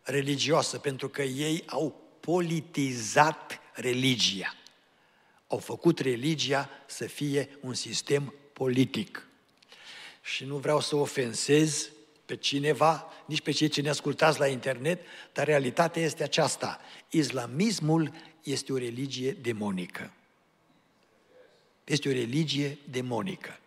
[0.02, 4.54] religioasă, pentru că ei au politizat religia.
[5.54, 9.26] Au făcut religia să fie un sistem politic.
[10.22, 11.90] Și nu vreau să ofensez
[12.26, 15.00] pe cineva, nici pe cei ce ne ascultați la internet,
[15.32, 16.80] dar realitatea este aceasta.
[17.10, 20.12] Islamismul este o religie demonică.
[21.84, 23.60] Este o religie demonică.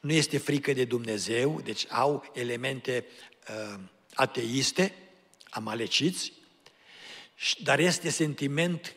[0.00, 3.04] Nu este frică de Dumnezeu, deci au elemente
[3.48, 3.80] uh,
[4.14, 4.94] ateiste,
[5.50, 6.32] amaleciți,
[7.62, 8.96] dar este sentiment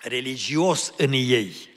[0.00, 1.68] religios în ei.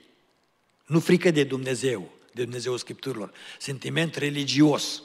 [0.86, 5.02] Nu frică de Dumnezeu, de Dumnezeu Scripturilor, sentiment religios.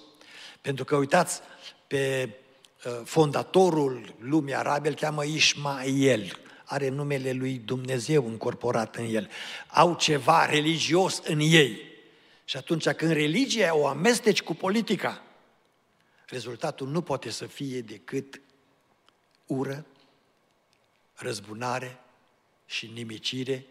[0.62, 1.42] Pentru că, uitați,
[1.88, 2.30] pe
[2.86, 9.30] uh, fondatorul lumii arabe îl cheamă Ismael, are numele lui Dumnezeu încorporat în el.
[9.68, 11.82] Au ceva religios în ei.
[12.46, 15.24] Și atunci când religia o amesteci cu politica,
[16.26, 18.42] rezultatul nu poate să fie decât
[19.46, 19.86] ură,
[21.14, 22.00] răzbunare
[22.70, 23.66] și nimicire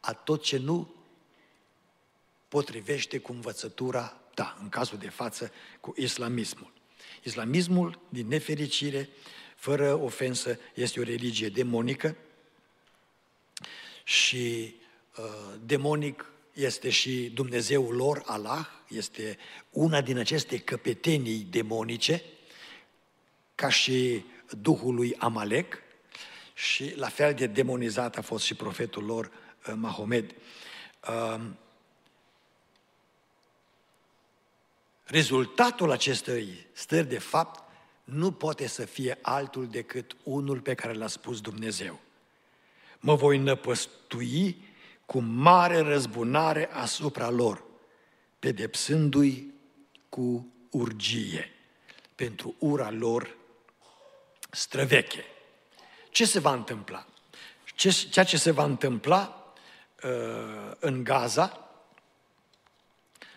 [0.00, 0.94] a tot ce nu
[2.48, 6.72] potrivește cu învățătura ta, în cazul de față, cu islamismul.
[7.22, 9.08] Islamismul, din nefericire,
[9.56, 12.16] fără ofensă, este o religie demonică
[14.04, 14.74] și
[15.16, 19.38] uh, demonic este și Dumnezeul lor, Allah, este
[19.70, 22.22] una din aceste căpetenii demonice,
[23.54, 24.24] ca și
[24.60, 25.83] Duhul lui Amalek,
[26.54, 29.30] și la fel de demonizat a fost și profetul lor,
[29.66, 30.34] uh, Mahomed.
[31.08, 31.56] Um,
[35.04, 37.62] rezultatul acestei stări de fapt
[38.04, 42.00] nu poate să fie altul decât unul pe care l-a spus Dumnezeu.
[43.00, 44.64] Mă voi năpăstui
[45.06, 47.64] cu mare răzbunare asupra lor,
[48.38, 49.52] pedepsându-i
[50.08, 51.52] cu urgie
[52.14, 53.36] pentru ura lor
[54.50, 55.24] străveche.
[56.14, 57.06] Ce se va întâmpla?
[57.74, 59.52] Ce, ceea ce se va întâmpla
[60.04, 61.70] uh, în Gaza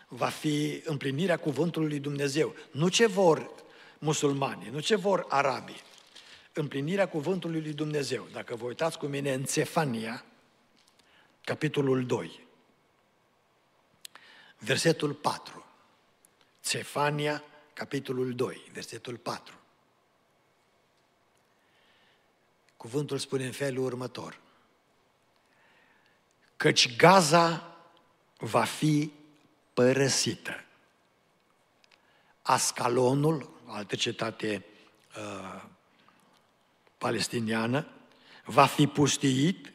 [0.07, 2.55] va fi împlinirea cuvântului lui Dumnezeu.
[2.71, 3.51] Nu ce vor
[3.99, 5.81] musulmani, nu ce vor arabii.
[6.53, 8.27] Împlinirea cuvântului lui Dumnezeu.
[8.31, 10.25] Dacă vă uitați cu mine în Țefania,
[11.43, 12.47] capitolul 2,
[14.57, 15.65] versetul 4.
[16.61, 19.53] Țefania, capitolul 2, versetul 4.
[22.77, 24.39] Cuvântul spune în felul următor.
[26.57, 27.77] Căci Gaza
[28.37, 29.11] va fi
[29.73, 30.63] părăsită.
[32.41, 34.65] Ascalonul, altă cetate
[35.17, 35.63] uh,
[36.97, 37.87] palestiniană,
[38.45, 39.71] va fi pustiit,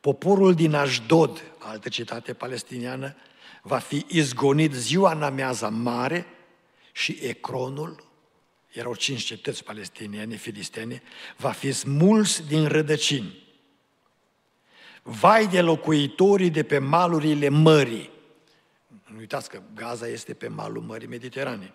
[0.00, 3.14] poporul din Ashdod, altă cetate palestiniană,
[3.62, 6.26] va fi izgonit ziua în amiaza mare
[6.92, 8.09] și Ecronul,
[8.72, 11.02] erau cinci cetăți palestiniene, filistene,
[11.36, 13.48] va fi smuls din rădăcini.
[15.02, 18.10] Vai de locuitorii de pe malurile mării.
[19.06, 21.72] Nu uitați că Gaza este pe malul Mării Mediterane.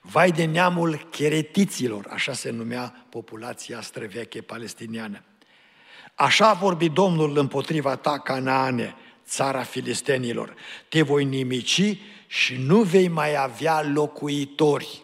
[0.00, 5.22] Vai de neamul cheretiților, așa se numea populația străveche palestiniană.
[6.14, 8.94] Așa a vorbit Domnul împotriva ta, Canaane,
[9.26, 10.54] țara filistenilor.
[10.88, 15.01] Te voi nimici și nu vei mai avea locuitori.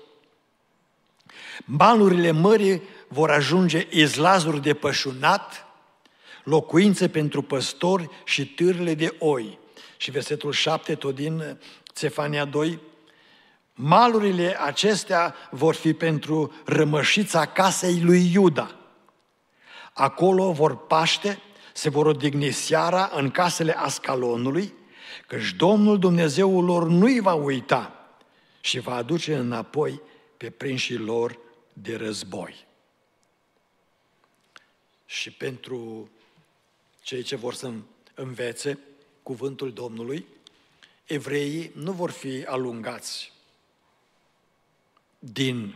[1.64, 5.66] Malurile mării vor ajunge izlazuri de pășunat,
[6.44, 9.58] locuințe pentru păstori și târle de oi.
[9.96, 11.58] Și versetul 7, tot din
[11.92, 12.78] Țefania 2,
[13.74, 18.74] malurile acestea vor fi pentru rămășița casei lui Iuda.
[19.92, 21.38] Acolo vor paște,
[21.72, 24.72] se vor odihni seara în casele Ascalonului,
[25.26, 27.92] căci Domnul Dumnezeul lor nu-i va uita
[28.60, 30.00] și va aduce înapoi
[30.36, 31.38] pe prinșii lor
[31.82, 32.66] de război.
[35.06, 36.10] Și pentru
[37.02, 37.72] cei ce vor să
[38.14, 38.78] învețe
[39.22, 40.26] cuvântul Domnului,
[41.04, 43.32] evreii nu vor fi alungați
[45.18, 45.74] din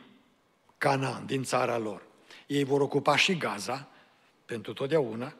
[0.79, 2.03] Canaan, din țara lor.
[2.47, 3.89] Ei vor ocupa și Gaza
[4.45, 5.35] pentru totdeauna.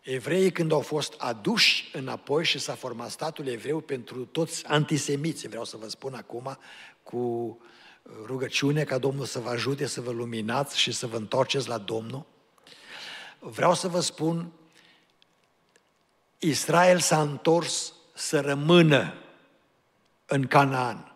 [0.00, 5.64] Evreii când au fost aduși înapoi și s-a format statul evreu pentru toți antisemiții, vreau
[5.64, 6.58] să vă spun acum,
[7.02, 7.58] cu
[8.24, 12.26] rugăciune ca Domnul să vă ajute să vă luminați și să vă întoarceți la Domnul.
[13.38, 14.52] Vreau să vă spun,
[16.38, 19.14] Israel s-a întors să rămână
[20.26, 21.12] în Canaan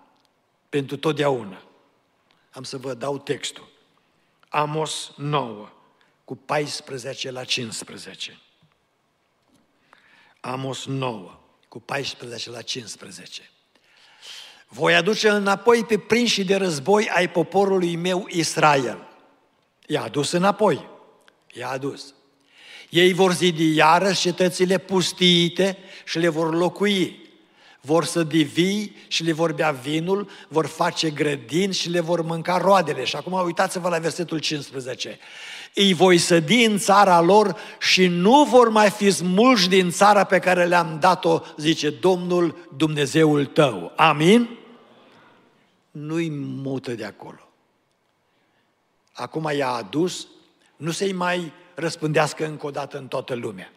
[0.69, 1.63] pentru totdeauna.
[2.51, 3.69] Am să vă dau textul.
[4.49, 5.69] Amos 9,
[6.25, 8.41] cu 14 la 15.
[10.41, 13.52] Amos 9, cu 14 la 15.
[14.75, 18.99] Voi aduce înapoi pe prinși de război ai poporului meu Israel.
[19.87, 20.89] I-a adus înapoi.
[21.53, 22.15] I-a adus.
[22.89, 27.21] Ei vor zidi iarăși cetățile pustiite și le vor locui.
[27.81, 32.57] Vor să divii și le vor bea vinul, vor face grădini și le vor mânca
[32.57, 33.05] roadele.
[33.05, 35.19] Și acum uitați-vă la versetul 15.
[35.75, 40.39] Îi voi sădi în țara lor și nu vor mai fi smulși din țara pe
[40.39, 43.93] care le-am dat-o, zice Domnul Dumnezeul tău.
[43.97, 44.61] Amin?
[45.93, 47.49] Nu-i mută de acolo.
[49.13, 50.29] Acum i-a adus,
[50.77, 53.73] nu se-i mai răspândească încă o dată în toată lumea.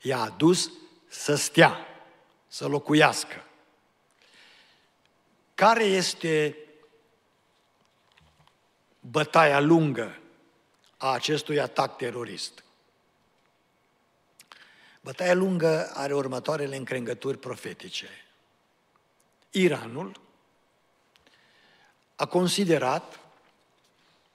[0.00, 0.72] I-a adus
[1.08, 1.86] să stea,
[2.46, 3.44] să locuiască.
[5.54, 6.56] Care este
[9.00, 10.18] bătaia lungă
[10.96, 12.64] a acestui atac terorist?
[15.00, 18.08] Bătaia lungă are următoarele încrengături profetice.
[19.50, 20.20] Iranul
[22.16, 23.20] a considerat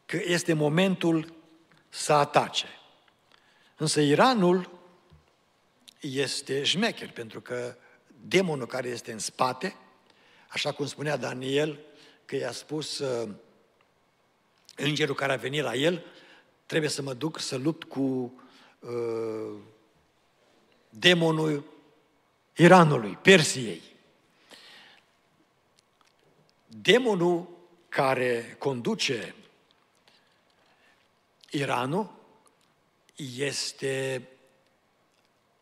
[0.06, 1.34] că este momentul
[1.90, 2.66] să atace.
[3.78, 4.70] Însă Iranul
[6.00, 7.76] este șmecher, pentru că
[8.08, 9.76] demonul care este în spate,
[10.48, 11.80] așa cum spunea Daniel,
[12.26, 13.30] că i-a spus uh,
[14.76, 16.06] îngerul care a venit la el,
[16.66, 18.34] trebuie să mă duc să lupt cu
[18.80, 19.60] uh,
[20.90, 21.64] demonul
[22.56, 23.82] Iranului, Persiei.
[26.68, 27.61] Demonul
[27.92, 29.36] care conduce
[31.50, 32.12] Iranul
[33.36, 34.28] este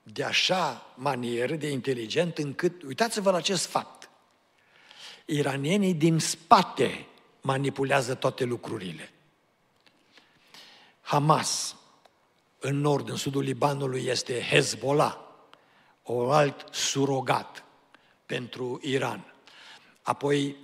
[0.03, 4.09] de așa manieră, de inteligent, încât, uitați-vă la acest fapt,
[5.25, 7.07] iranienii din spate
[7.41, 9.11] manipulează toate lucrurile.
[11.01, 11.75] Hamas,
[12.59, 15.17] în nord, în sudul Libanului, este Hezbollah,
[16.03, 17.63] o alt surogat
[18.25, 19.34] pentru Iran.
[20.01, 20.55] Apoi,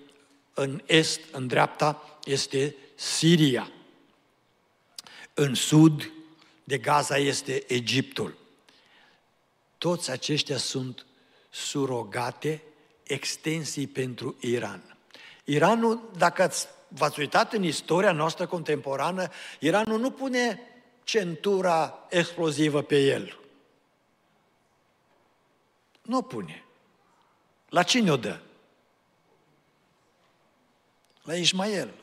[0.57, 3.71] în est, în dreapta, este Siria.
[5.33, 6.11] În sud
[6.63, 8.37] de Gaza este Egiptul.
[9.77, 11.05] Toți aceștia sunt
[11.49, 12.63] surogate,
[13.03, 14.97] extensii pentru Iran.
[15.43, 19.29] Iranul, dacă ați, v-ați uitat în istoria noastră contemporană,
[19.59, 20.59] Iranul nu pune
[21.03, 23.39] centura explozivă pe el.
[26.01, 26.63] Nu o pune.
[27.69, 28.39] La cine o dă?
[31.25, 31.93] La Ismael.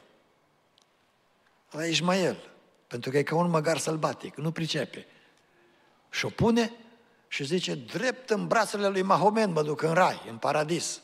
[1.70, 2.50] La Ismael.
[2.86, 5.06] Pentru că e ca un măgar sălbatic, nu pricepe.
[6.10, 6.72] Și o pune
[7.28, 11.00] și zice, drept în brațele lui Mahomet mă duc în rai, în paradis.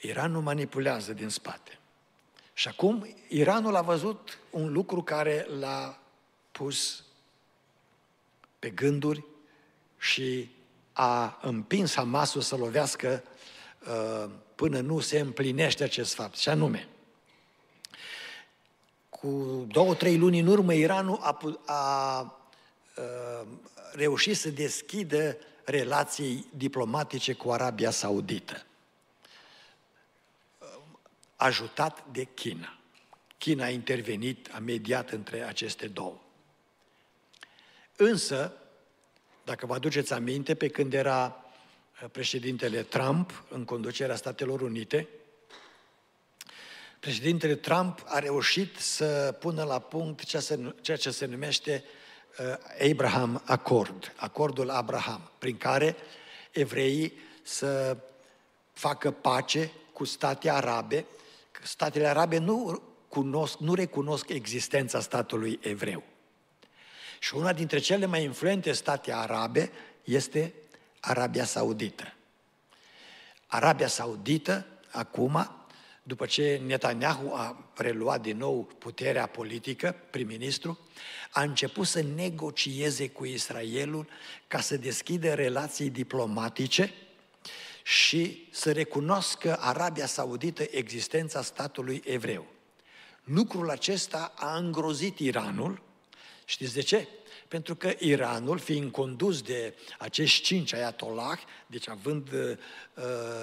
[0.00, 1.78] Iranul manipulează din spate.
[2.52, 5.98] Și acum Iranul a văzut un lucru care l-a
[6.52, 7.04] pus
[8.58, 9.24] pe gânduri
[9.98, 10.50] și
[10.92, 13.30] a împins Hamasul să lovească uh,
[14.54, 16.36] până nu se împlinește acest fapt.
[16.36, 16.88] Și anume,
[19.08, 22.36] cu două, trei luni în urmă, Iranul a, a, a
[23.92, 28.64] reușit să deschidă relații diplomatice cu Arabia Saudită.
[31.36, 32.78] Ajutat de China.
[33.38, 36.20] China a intervenit, a mediat între aceste două.
[37.96, 38.52] Însă,
[39.44, 41.44] dacă vă aduceți aminte, pe când era
[42.08, 45.08] președintele Trump în conducerea Statelor Unite,
[47.00, 50.24] Președintele Trump a reușit să pună la punct
[50.80, 51.84] ceea ce se numește
[52.38, 55.96] uh, Abraham Accord, acordul Abraham, prin care
[56.50, 57.96] evreii să
[58.72, 61.04] facă pace cu state arabe.
[61.62, 66.02] Statele arabe nu, cunosc, nu recunosc existența statului evreu.
[67.18, 69.70] Și una dintre cele mai influente state arabe
[70.04, 70.54] este
[71.00, 72.14] Arabia Saudită.
[73.46, 75.50] Arabia Saudită, acum,
[76.02, 80.78] după ce Netanyahu a preluat din nou puterea politică, prim-ministru,
[81.30, 84.08] a început să negocieze cu Israelul
[84.46, 86.92] ca să deschidă relații diplomatice
[87.82, 92.46] și să recunoască Arabia Saudită existența statului evreu.
[93.24, 95.82] Lucrul acesta a îngrozit Iranul.
[96.44, 97.08] Știți de ce?
[97.50, 102.56] Pentru că Iranul, fiind condus de acești cinci ayatollah, deci având uh,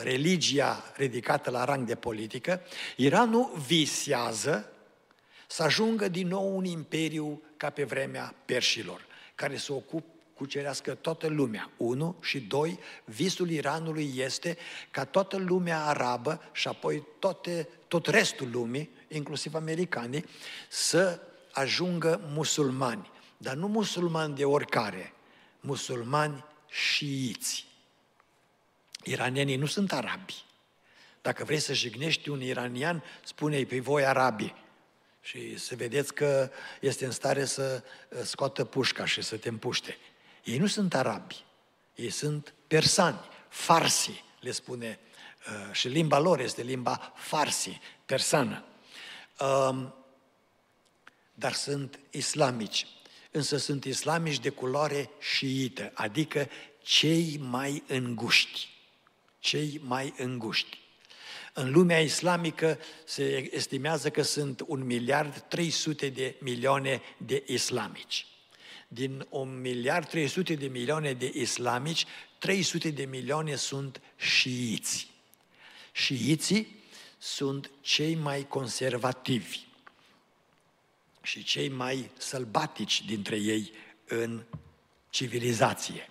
[0.02, 2.62] religia ridicată la rang de politică,
[2.96, 4.72] Iranul visează
[5.48, 9.06] să ajungă din nou un imperiu ca pe vremea perșilor,
[9.36, 11.72] care să ocup, cucerească toată lumea.
[11.78, 14.58] Unu și doi, visul Iranului este
[14.92, 20.26] ca toată lumea arabă și apoi toate, tot restul lumii, inclusiv americanii,
[20.70, 21.20] să
[21.52, 23.16] ajungă musulmani.
[23.38, 25.14] Dar nu musulmani de oricare,
[25.60, 27.66] musulmani șiiți.
[29.04, 30.46] Iranienii nu sunt arabi.
[31.22, 34.56] Dacă vrei să jignești un iranian, spune-i pe voi arabii
[35.22, 39.98] și să vedeți că este în stare să uh, scoată pușca și să te împuște.
[40.44, 41.46] Ei nu sunt arabi,
[41.96, 43.20] ei sunt persani,
[43.50, 45.00] farsi, le spune,
[45.48, 48.64] uh, și limba lor este limba farsi, persană.
[49.40, 49.94] Um,
[51.34, 52.88] dar sunt islamici,
[53.38, 56.50] însă sunt islamici de culoare șiită, adică
[56.82, 58.68] cei mai înguști,
[59.40, 60.78] cei mai înguști.
[61.54, 68.26] În lumea islamică se estimează că sunt un miliard 300 de milioane de islamici.
[68.88, 72.06] Din un miliard 300 de milioane de islamici,
[72.38, 75.08] 300 de milioane sunt șiiți.
[75.92, 76.76] Șiiții
[77.18, 79.67] sunt cei mai conservativi
[81.28, 83.72] și cei mai sălbatici dintre ei
[84.08, 84.44] în
[85.10, 86.10] civilizație.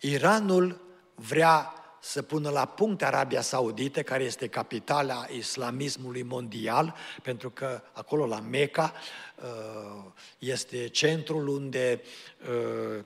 [0.00, 0.80] Iranul
[1.14, 8.26] vrea să pună la punct Arabia Saudită, care este capitala islamismului mondial, pentru că acolo
[8.26, 8.92] la Mecca
[9.36, 10.04] uh,
[10.38, 12.02] este centrul unde
[12.48, 13.04] uh,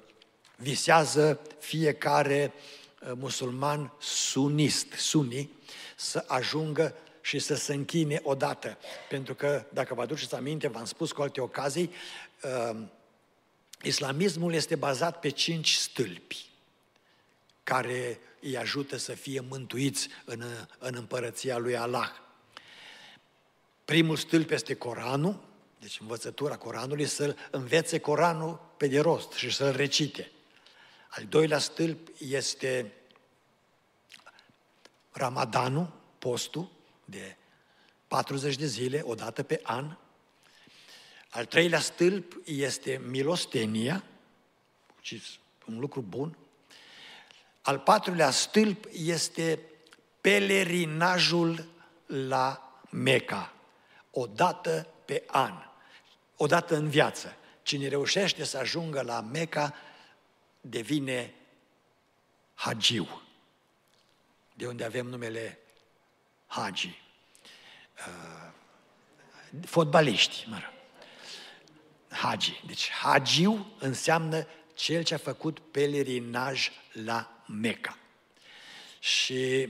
[0.57, 5.51] visează fiecare uh, musulman sunist, suni,
[5.97, 8.79] să ajungă și să se închine odată.
[9.09, 11.93] Pentru că, dacă vă aduceți aminte, v-am spus cu alte ocazii,
[13.83, 16.49] islamismul este bazat pe cinci stâlpi
[17.63, 20.43] care îi ajută să fie mântuiți în,
[20.79, 22.11] în împărăția lui Allah.
[23.85, 25.49] Primul stâlp este Coranul,
[25.79, 30.31] deci învățătura Coranului, să învețe Coranul pe de rost și să-l recite.
[31.09, 32.93] Al doilea stâlp este
[35.11, 36.71] Ramadanul, postul
[37.11, 37.37] de
[38.09, 39.97] 40 de zile, o dată pe an.
[41.31, 44.05] Al treilea stâlp este milostenia,
[45.67, 46.37] un lucru bun,
[47.63, 49.61] al patrulea stâlp este
[50.21, 51.69] pelerinajul
[52.07, 53.55] la Meca,
[54.11, 55.55] o dată pe an,
[56.37, 57.37] o dată în viață.
[57.63, 59.75] Cine reușește să ajungă la Meca
[60.61, 61.35] devine
[62.55, 63.23] hagiu,
[64.55, 65.59] de unde avem numele
[66.51, 67.03] Hagi.
[68.07, 68.53] Uh,
[69.67, 70.73] fotbaliști, mă rog.
[72.19, 72.63] Hagi.
[72.67, 77.99] Deci hagiu înseamnă cel ce a făcut pelerinaj la Meca.
[78.99, 79.69] Și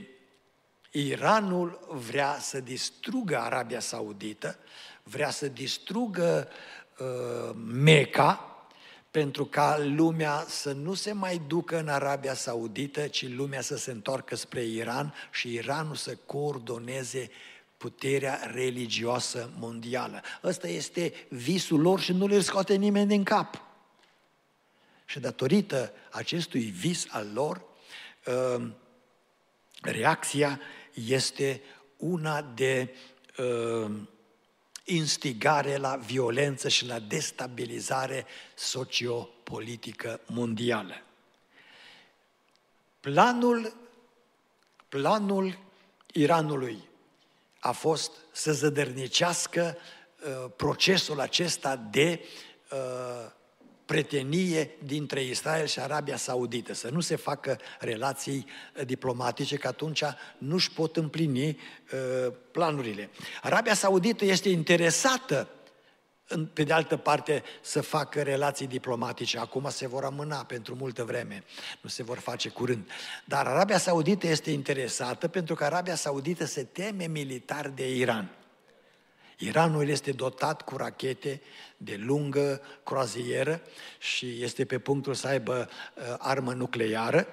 [0.91, 4.59] Iranul vrea să distrugă Arabia Saudită,
[5.03, 6.49] vrea să distrugă
[6.97, 8.50] uh, Meca,
[9.11, 13.91] pentru ca lumea să nu se mai ducă în Arabia Saudită, ci lumea să se
[13.91, 17.29] întoarcă spre Iran și Iranul să coordoneze
[17.77, 20.21] puterea religioasă mondială.
[20.43, 23.61] Ăsta este visul lor și nu le scoate nimeni din cap.
[25.05, 27.69] Și datorită acestui vis al lor,
[28.25, 28.75] Ehm,
[29.81, 30.59] reacția
[30.93, 31.61] este
[31.97, 32.95] una de
[33.37, 34.09] ehm,
[34.95, 38.25] instigare la violență și la destabilizare
[38.55, 41.01] sociopolitică mondială.
[42.99, 43.73] Planul,
[44.89, 45.57] planul
[46.13, 46.89] Iranului
[47.59, 52.25] a fost să zădărnicească uh, procesul acesta de
[52.71, 53.31] uh,
[53.91, 60.03] pretenie dintre Israel și Arabia Saudită, să nu se facă relații uh, diplomatice, că atunci
[60.37, 63.09] nu își pot împlini uh, planurile.
[63.41, 65.47] Arabia Saudită este interesată
[66.53, 69.39] pe de altă parte, să facă relații diplomatice.
[69.39, 71.43] Acum se vor amâna pentru multă vreme,
[71.81, 72.89] nu se vor face curând.
[73.25, 78.35] Dar Arabia Saudită este interesată pentru că Arabia Saudită se teme militar de Iran.
[79.43, 81.41] Iranul este dotat cu rachete
[81.77, 83.61] de lungă croazieră
[83.99, 87.27] și este pe punctul să aibă uh, armă nucleară.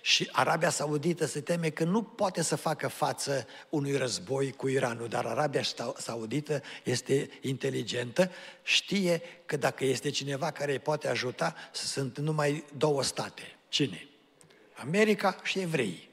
[0.00, 5.08] Și Arabia Saudită se teme că nu poate să facă față unui război cu Iranul,
[5.08, 5.62] dar Arabia
[5.96, 8.30] Saudită este inteligentă,
[8.62, 13.56] știe că dacă este cineva care îi poate ajuta, sunt numai două state.
[13.68, 14.08] Cine?
[14.74, 16.07] America și evreii.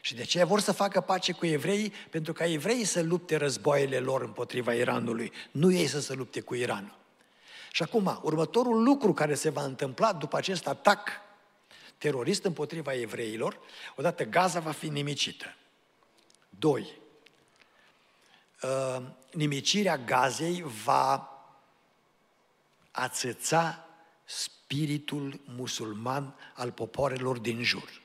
[0.00, 1.92] Și de ce vor să facă pace cu evreii?
[2.10, 6.54] Pentru ca evreii să lupte războaiele lor împotriva Iranului, nu ei să se lupte cu
[6.54, 6.96] Iranul.
[7.72, 11.08] Și acum, următorul lucru care se va întâmpla după acest atac
[11.98, 13.58] terorist împotriva evreilor,
[13.96, 15.54] odată Gaza va fi nimicită.
[16.48, 17.00] Doi,
[18.62, 21.32] uh, nimicirea Gazei va
[22.90, 23.86] ațăța
[24.24, 28.02] spiritul musulman al popoarelor din jur.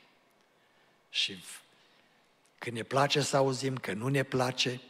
[1.09, 1.43] Și
[2.63, 4.81] când ne place să auzim, că nu ne place,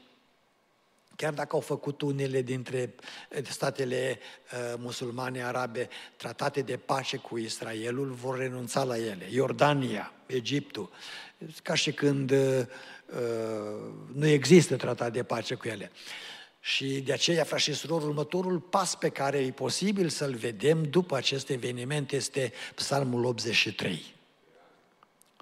[1.15, 2.93] chiar dacă au făcut unele dintre
[3.29, 9.27] eh, statele uh, musulmane arabe tratate de pace cu Israelul, vor renunța la ele.
[9.31, 10.89] Iordania, Egiptul,
[11.63, 12.65] ca și când uh,
[14.13, 15.91] nu există tratat de pace cu ele.
[16.59, 21.15] Și de aceea, frați și surori, următorul pas pe care e posibil să-l vedem după
[21.15, 24.13] acest eveniment este Psalmul 83.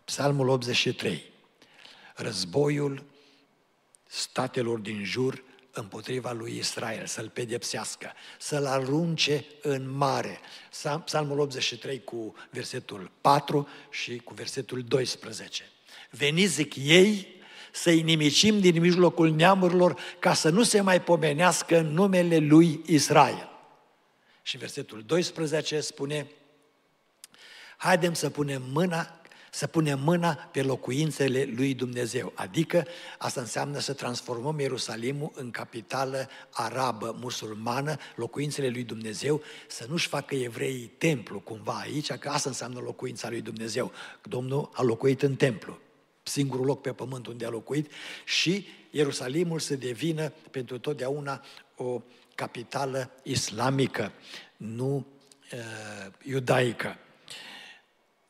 [0.03, 1.30] Psalmul 83
[2.21, 3.03] războiul
[4.07, 10.39] statelor din jur împotriva lui Israel, să-l pedepsească, să-l arunce în mare.
[11.05, 15.63] Psalmul 83 cu versetul 4 și cu versetul 12.
[16.09, 17.27] Veniți, zic ei,
[17.71, 23.49] să-i nimicim din mijlocul neamurilor ca să nu se mai pomenească numele lui Israel.
[24.41, 26.27] Și versetul 12 spune,
[27.77, 29.20] haidem să punem mâna
[29.53, 32.31] să punem mâna pe locuințele lui Dumnezeu.
[32.35, 32.85] Adică
[33.17, 40.35] asta înseamnă să transformăm Ierusalimul în capitală arabă, musulmană, locuințele lui Dumnezeu, să nu-și facă
[40.35, 43.91] evreii templu cumva aici, că asta înseamnă locuința lui Dumnezeu.
[44.21, 45.79] Domnul a locuit în templu,
[46.23, 47.91] singurul loc pe pământ unde a locuit
[48.25, 51.43] și Ierusalimul să devină pentru totdeauna
[51.75, 52.01] o
[52.35, 54.11] capitală islamică,
[54.57, 55.05] nu
[55.53, 56.97] uh, iudaică.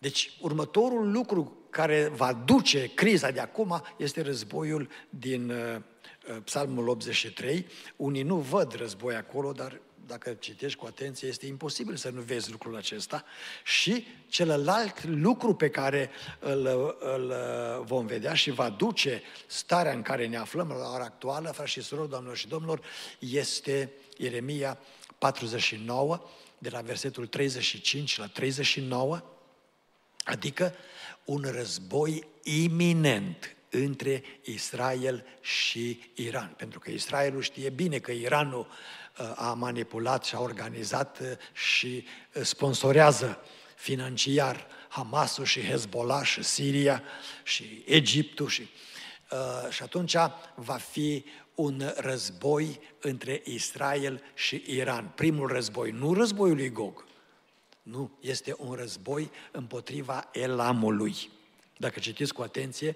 [0.02, 6.88] Deci, următorul lucru care va duce criza de acum este războiul din uh, uh, Psalmul
[6.88, 7.68] 83.
[7.95, 12.52] Unii nu văd război acolo, dar dacă citești cu atenție, este imposibil să nu vezi
[12.52, 13.24] lucrul acesta.
[13.64, 20.02] Și celălalt lucru pe care îl, îl uh, vom vedea și va duce starea în
[20.02, 22.82] care ne aflăm la ora actuală, frați și surori, doamnelor și domnilor,
[23.20, 24.80] este Ieremia
[25.18, 26.22] 49,
[26.58, 29.24] de la versetul 35 la 39,
[30.24, 30.74] Adică
[31.26, 36.53] un război iminent între Israel și Iran.
[36.57, 38.67] Pentru că Israelul știe bine că Iranul
[39.19, 43.39] uh, a manipulat și a organizat uh, și uh, sponsorează
[43.76, 47.03] financiar Hamasul și Hezbollah și Siria
[47.43, 48.69] și Egiptul și,
[49.69, 50.15] și atunci
[50.55, 55.11] va fi un război între Israel și Iran.
[55.15, 57.05] Primul război, nu războiul lui Gog,
[57.82, 61.15] nu, este un război împotriva Elamului.
[61.77, 62.95] Dacă citiți cu atenție,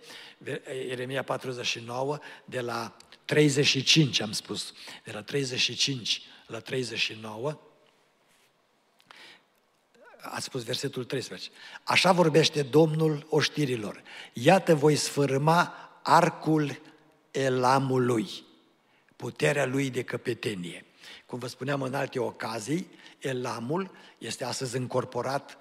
[0.87, 4.73] Ieremia 49, de la 35 am spus,
[5.03, 7.59] de la 35 la 39,
[10.21, 11.49] a spus versetul 13.
[11.83, 14.03] Așa vorbește Domnul oștirilor.
[14.33, 15.73] Iată voi sfârma
[16.03, 16.81] arcul
[17.31, 18.29] Elamului,
[19.15, 20.85] puterea lui de căpetenie.
[21.25, 22.87] Cum vă spuneam în alte ocazii,
[23.19, 25.57] Elamul este astăzi încorporat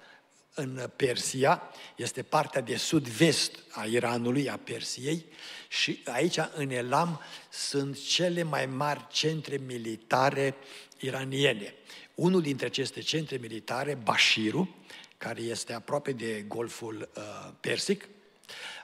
[0.55, 1.61] în Persia,
[1.95, 5.25] este partea de sud-vest a Iranului, a Persiei
[5.67, 10.55] și aici în Elam sunt cele mai mari centre militare
[10.99, 11.73] iraniene.
[12.15, 14.75] Unul dintre aceste centre militare, Bashiru,
[15.17, 17.23] care este aproape de Golful uh,
[17.59, 18.07] Persic,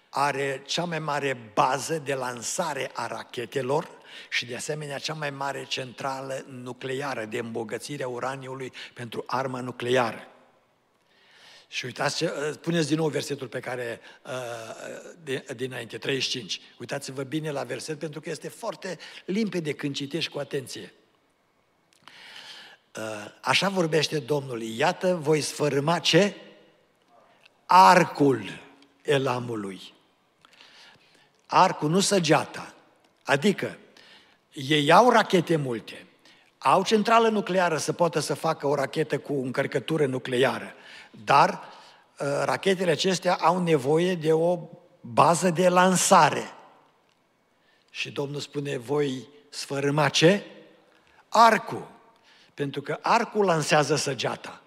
[0.09, 3.89] are cea mai mare bază de lansare a rachetelor
[4.29, 10.27] și de asemenea cea mai mare centrală nucleară de îmbogățire a uraniului pentru armă nucleară.
[11.67, 13.99] Și uitați, ce, uh, puneți din nou versetul pe care,
[15.25, 16.61] uh, dinainte, 35.
[16.79, 20.93] Uitați-vă bine la verset pentru că este foarte limpede când citești cu atenție.
[22.97, 26.35] Uh, așa vorbește Domnul, iată, voi sfărâma ce?
[27.65, 28.61] Arcul
[29.01, 29.93] elamului.
[31.45, 32.73] Arcul, nu săgeata.
[33.23, 33.77] Adică,
[34.53, 36.05] ei au rachete multe,
[36.57, 40.73] au centrală nucleară să poată să facă o rachetă cu încărcătură nucleară,
[41.23, 44.59] dar uh, rachetele acestea au nevoie de o
[45.01, 46.53] bază de lansare.
[47.89, 50.43] Și Domnul spune, voi sfărâma ce?
[51.29, 51.89] Arcul.
[52.53, 54.61] Pentru că arcul lansează săgeata.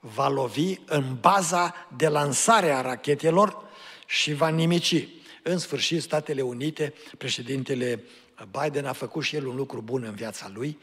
[0.00, 3.62] Va lovi în baza de lansare a rachetelor
[4.06, 5.08] și va nimici.
[5.42, 8.04] În sfârșit, Statele Unite, președintele
[8.50, 10.78] Biden a făcut și el un lucru bun în viața lui.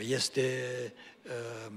[0.00, 0.68] Este
[1.24, 1.72] uh,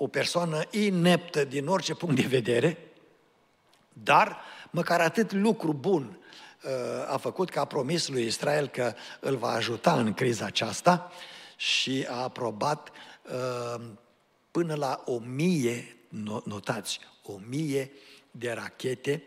[0.00, 2.78] o persoană ineptă din orice punct de vedere,
[3.92, 4.38] dar
[4.70, 6.18] măcar atât lucru bun
[6.62, 11.12] uh, a făcut că a promis lui Israel că îl va ajuta în criza aceasta
[11.56, 13.84] și a aprobat uh,
[14.50, 15.96] până la o mie,
[16.44, 17.90] notați, o mie
[18.30, 19.22] de rachete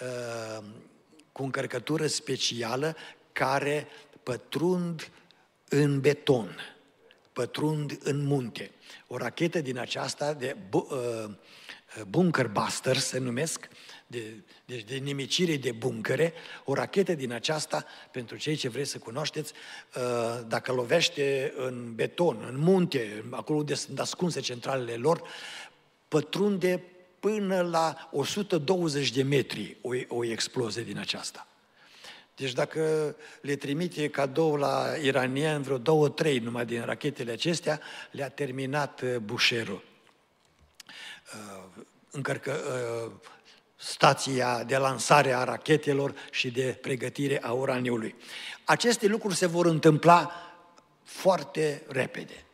[0.00, 0.64] uh,
[1.32, 2.96] cu încărcătură specială
[3.32, 3.86] care
[4.22, 5.10] pătrund
[5.68, 6.56] în beton,
[7.32, 8.70] pătrund în munte.
[9.06, 10.56] O rachetă din aceasta de
[12.08, 13.68] bunker buster se numesc,
[14.06, 16.32] de, deci de nimicire de buncăre,
[16.64, 19.52] o rachetă din aceasta, pentru cei ce vreți să cunoașteți,
[19.96, 25.22] uh, dacă lovește în beton, în munte, acolo unde sunt ascunse centralele lor,
[26.08, 26.82] pătrunde
[27.20, 31.46] până la 120 de metri o, o explozie din aceasta.
[32.40, 37.80] Deci dacă le trimite cadou la iranieni vreo două, trei numai din rachetele acestea,
[38.10, 39.82] le-a terminat uh, bușerul.
[41.34, 42.60] Uh, încărcă,
[43.76, 48.14] stația de lansare a rachetelor și de pregătire a uraniului.
[48.64, 50.32] Aceste lucruri se vor întâmpla
[51.02, 52.44] foarte repede.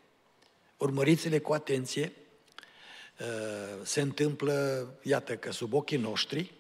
[0.77, 2.13] Urmăriți-le cu atenție.
[3.21, 3.27] Uh,
[3.83, 6.53] se întâmplă, iată că sub ochii noștri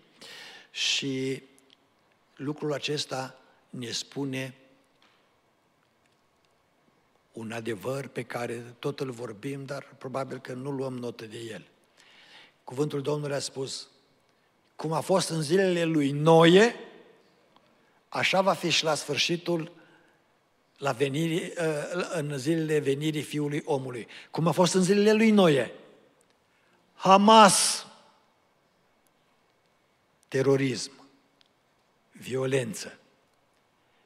[0.70, 1.42] și
[2.36, 3.38] lucrul acesta
[3.70, 4.54] ne spune
[7.32, 11.66] un adevăr pe care tot îl vorbim, dar probabil că nu luăm notă de el.
[12.64, 13.88] Cuvântul Domnului a spus,
[14.76, 16.74] cum a fost în zilele lui Noe,
[18.08, 19.72] așa va fi și la sfârșitul
[20.78, 24.06] la veniri, uh, în zilele venirii Fiului Omului.
[24.30, 25.72] Cum a fost în zilele lui Noe.
[26.94, 27.86] Hamas,
[30.28, 31.05] terorism,
[32.18, 32.98] violență.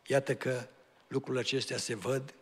[0.07, 0.69] Iată că
[1.09, 2.35] lucrurile acestea se văd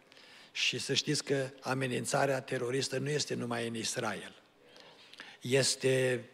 [0.53, 4.43] și să știți că amenințarea teroristă nu este numai în Israel.
[5.41, 6.25] Este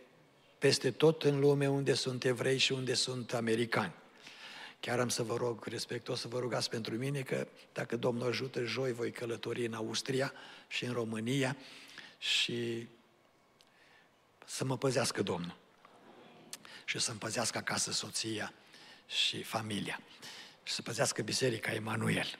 [0.59, 3.93] peste tot în lume unde sunt evrei și unde sunt americani.
[4.81, 8.65] Chiar am să vă rog, respectos, să vă rugați pentru mine că dacă Domnul ajută,
[8.65, 10.33] joi voi călători în Austria
[10.69, 11.57] și în România
[12.19, 12.89] și
[14.47, 15.57] să mă păzească Domnul
[16.85, 18.53] și să-mi păzească acasă soția
[19.07, 20.01] și familia
[20.63, 22.39] și să păzească Biserica Emanuel.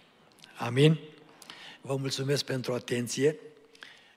[0.57, 0.99] Amin?
[1.81, 3.39] Vă mulțumesc pentru atenție.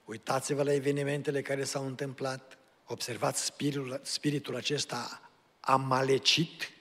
[0.05, 2.57] Uitați-vă la evenimentele care s-au întâmplat.
[2.85, 5.29] Observați spiritul, spiritul acesta
[5.59, 6.71] amalecit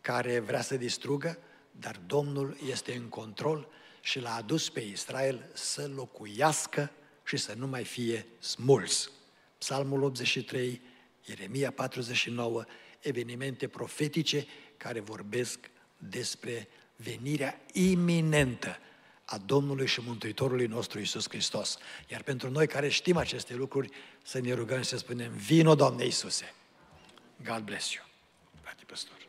[0.00, 1.38] care vrea să distrugă,
[1.70, 3.68] dar Domnul este în control
[4.00, 6.90] și l-a adus pe Israel să locuiască
[7.24, 9.10] și să nu mai fie smuls.
[9.58, 10.80] Psalmul 83,
[11.24, 12.64] Ieremia 49,
[13.00, 14.46] evenimente profetice
[14.84, 18.78] care vorbesc despre venirea iminentă
[19.24, 21.78] a Domnului și Mântuitorului nostru Isus Hristos.
[22.10, 23.90] Iar pentru noi care știm aceste lucruri,
[24.22, 26.54] să ne rugăm și să spunem, vino, Doamne Iisuse!
[27.44, 28.04] God bless you,
[28.62, 29.23] frate păstor!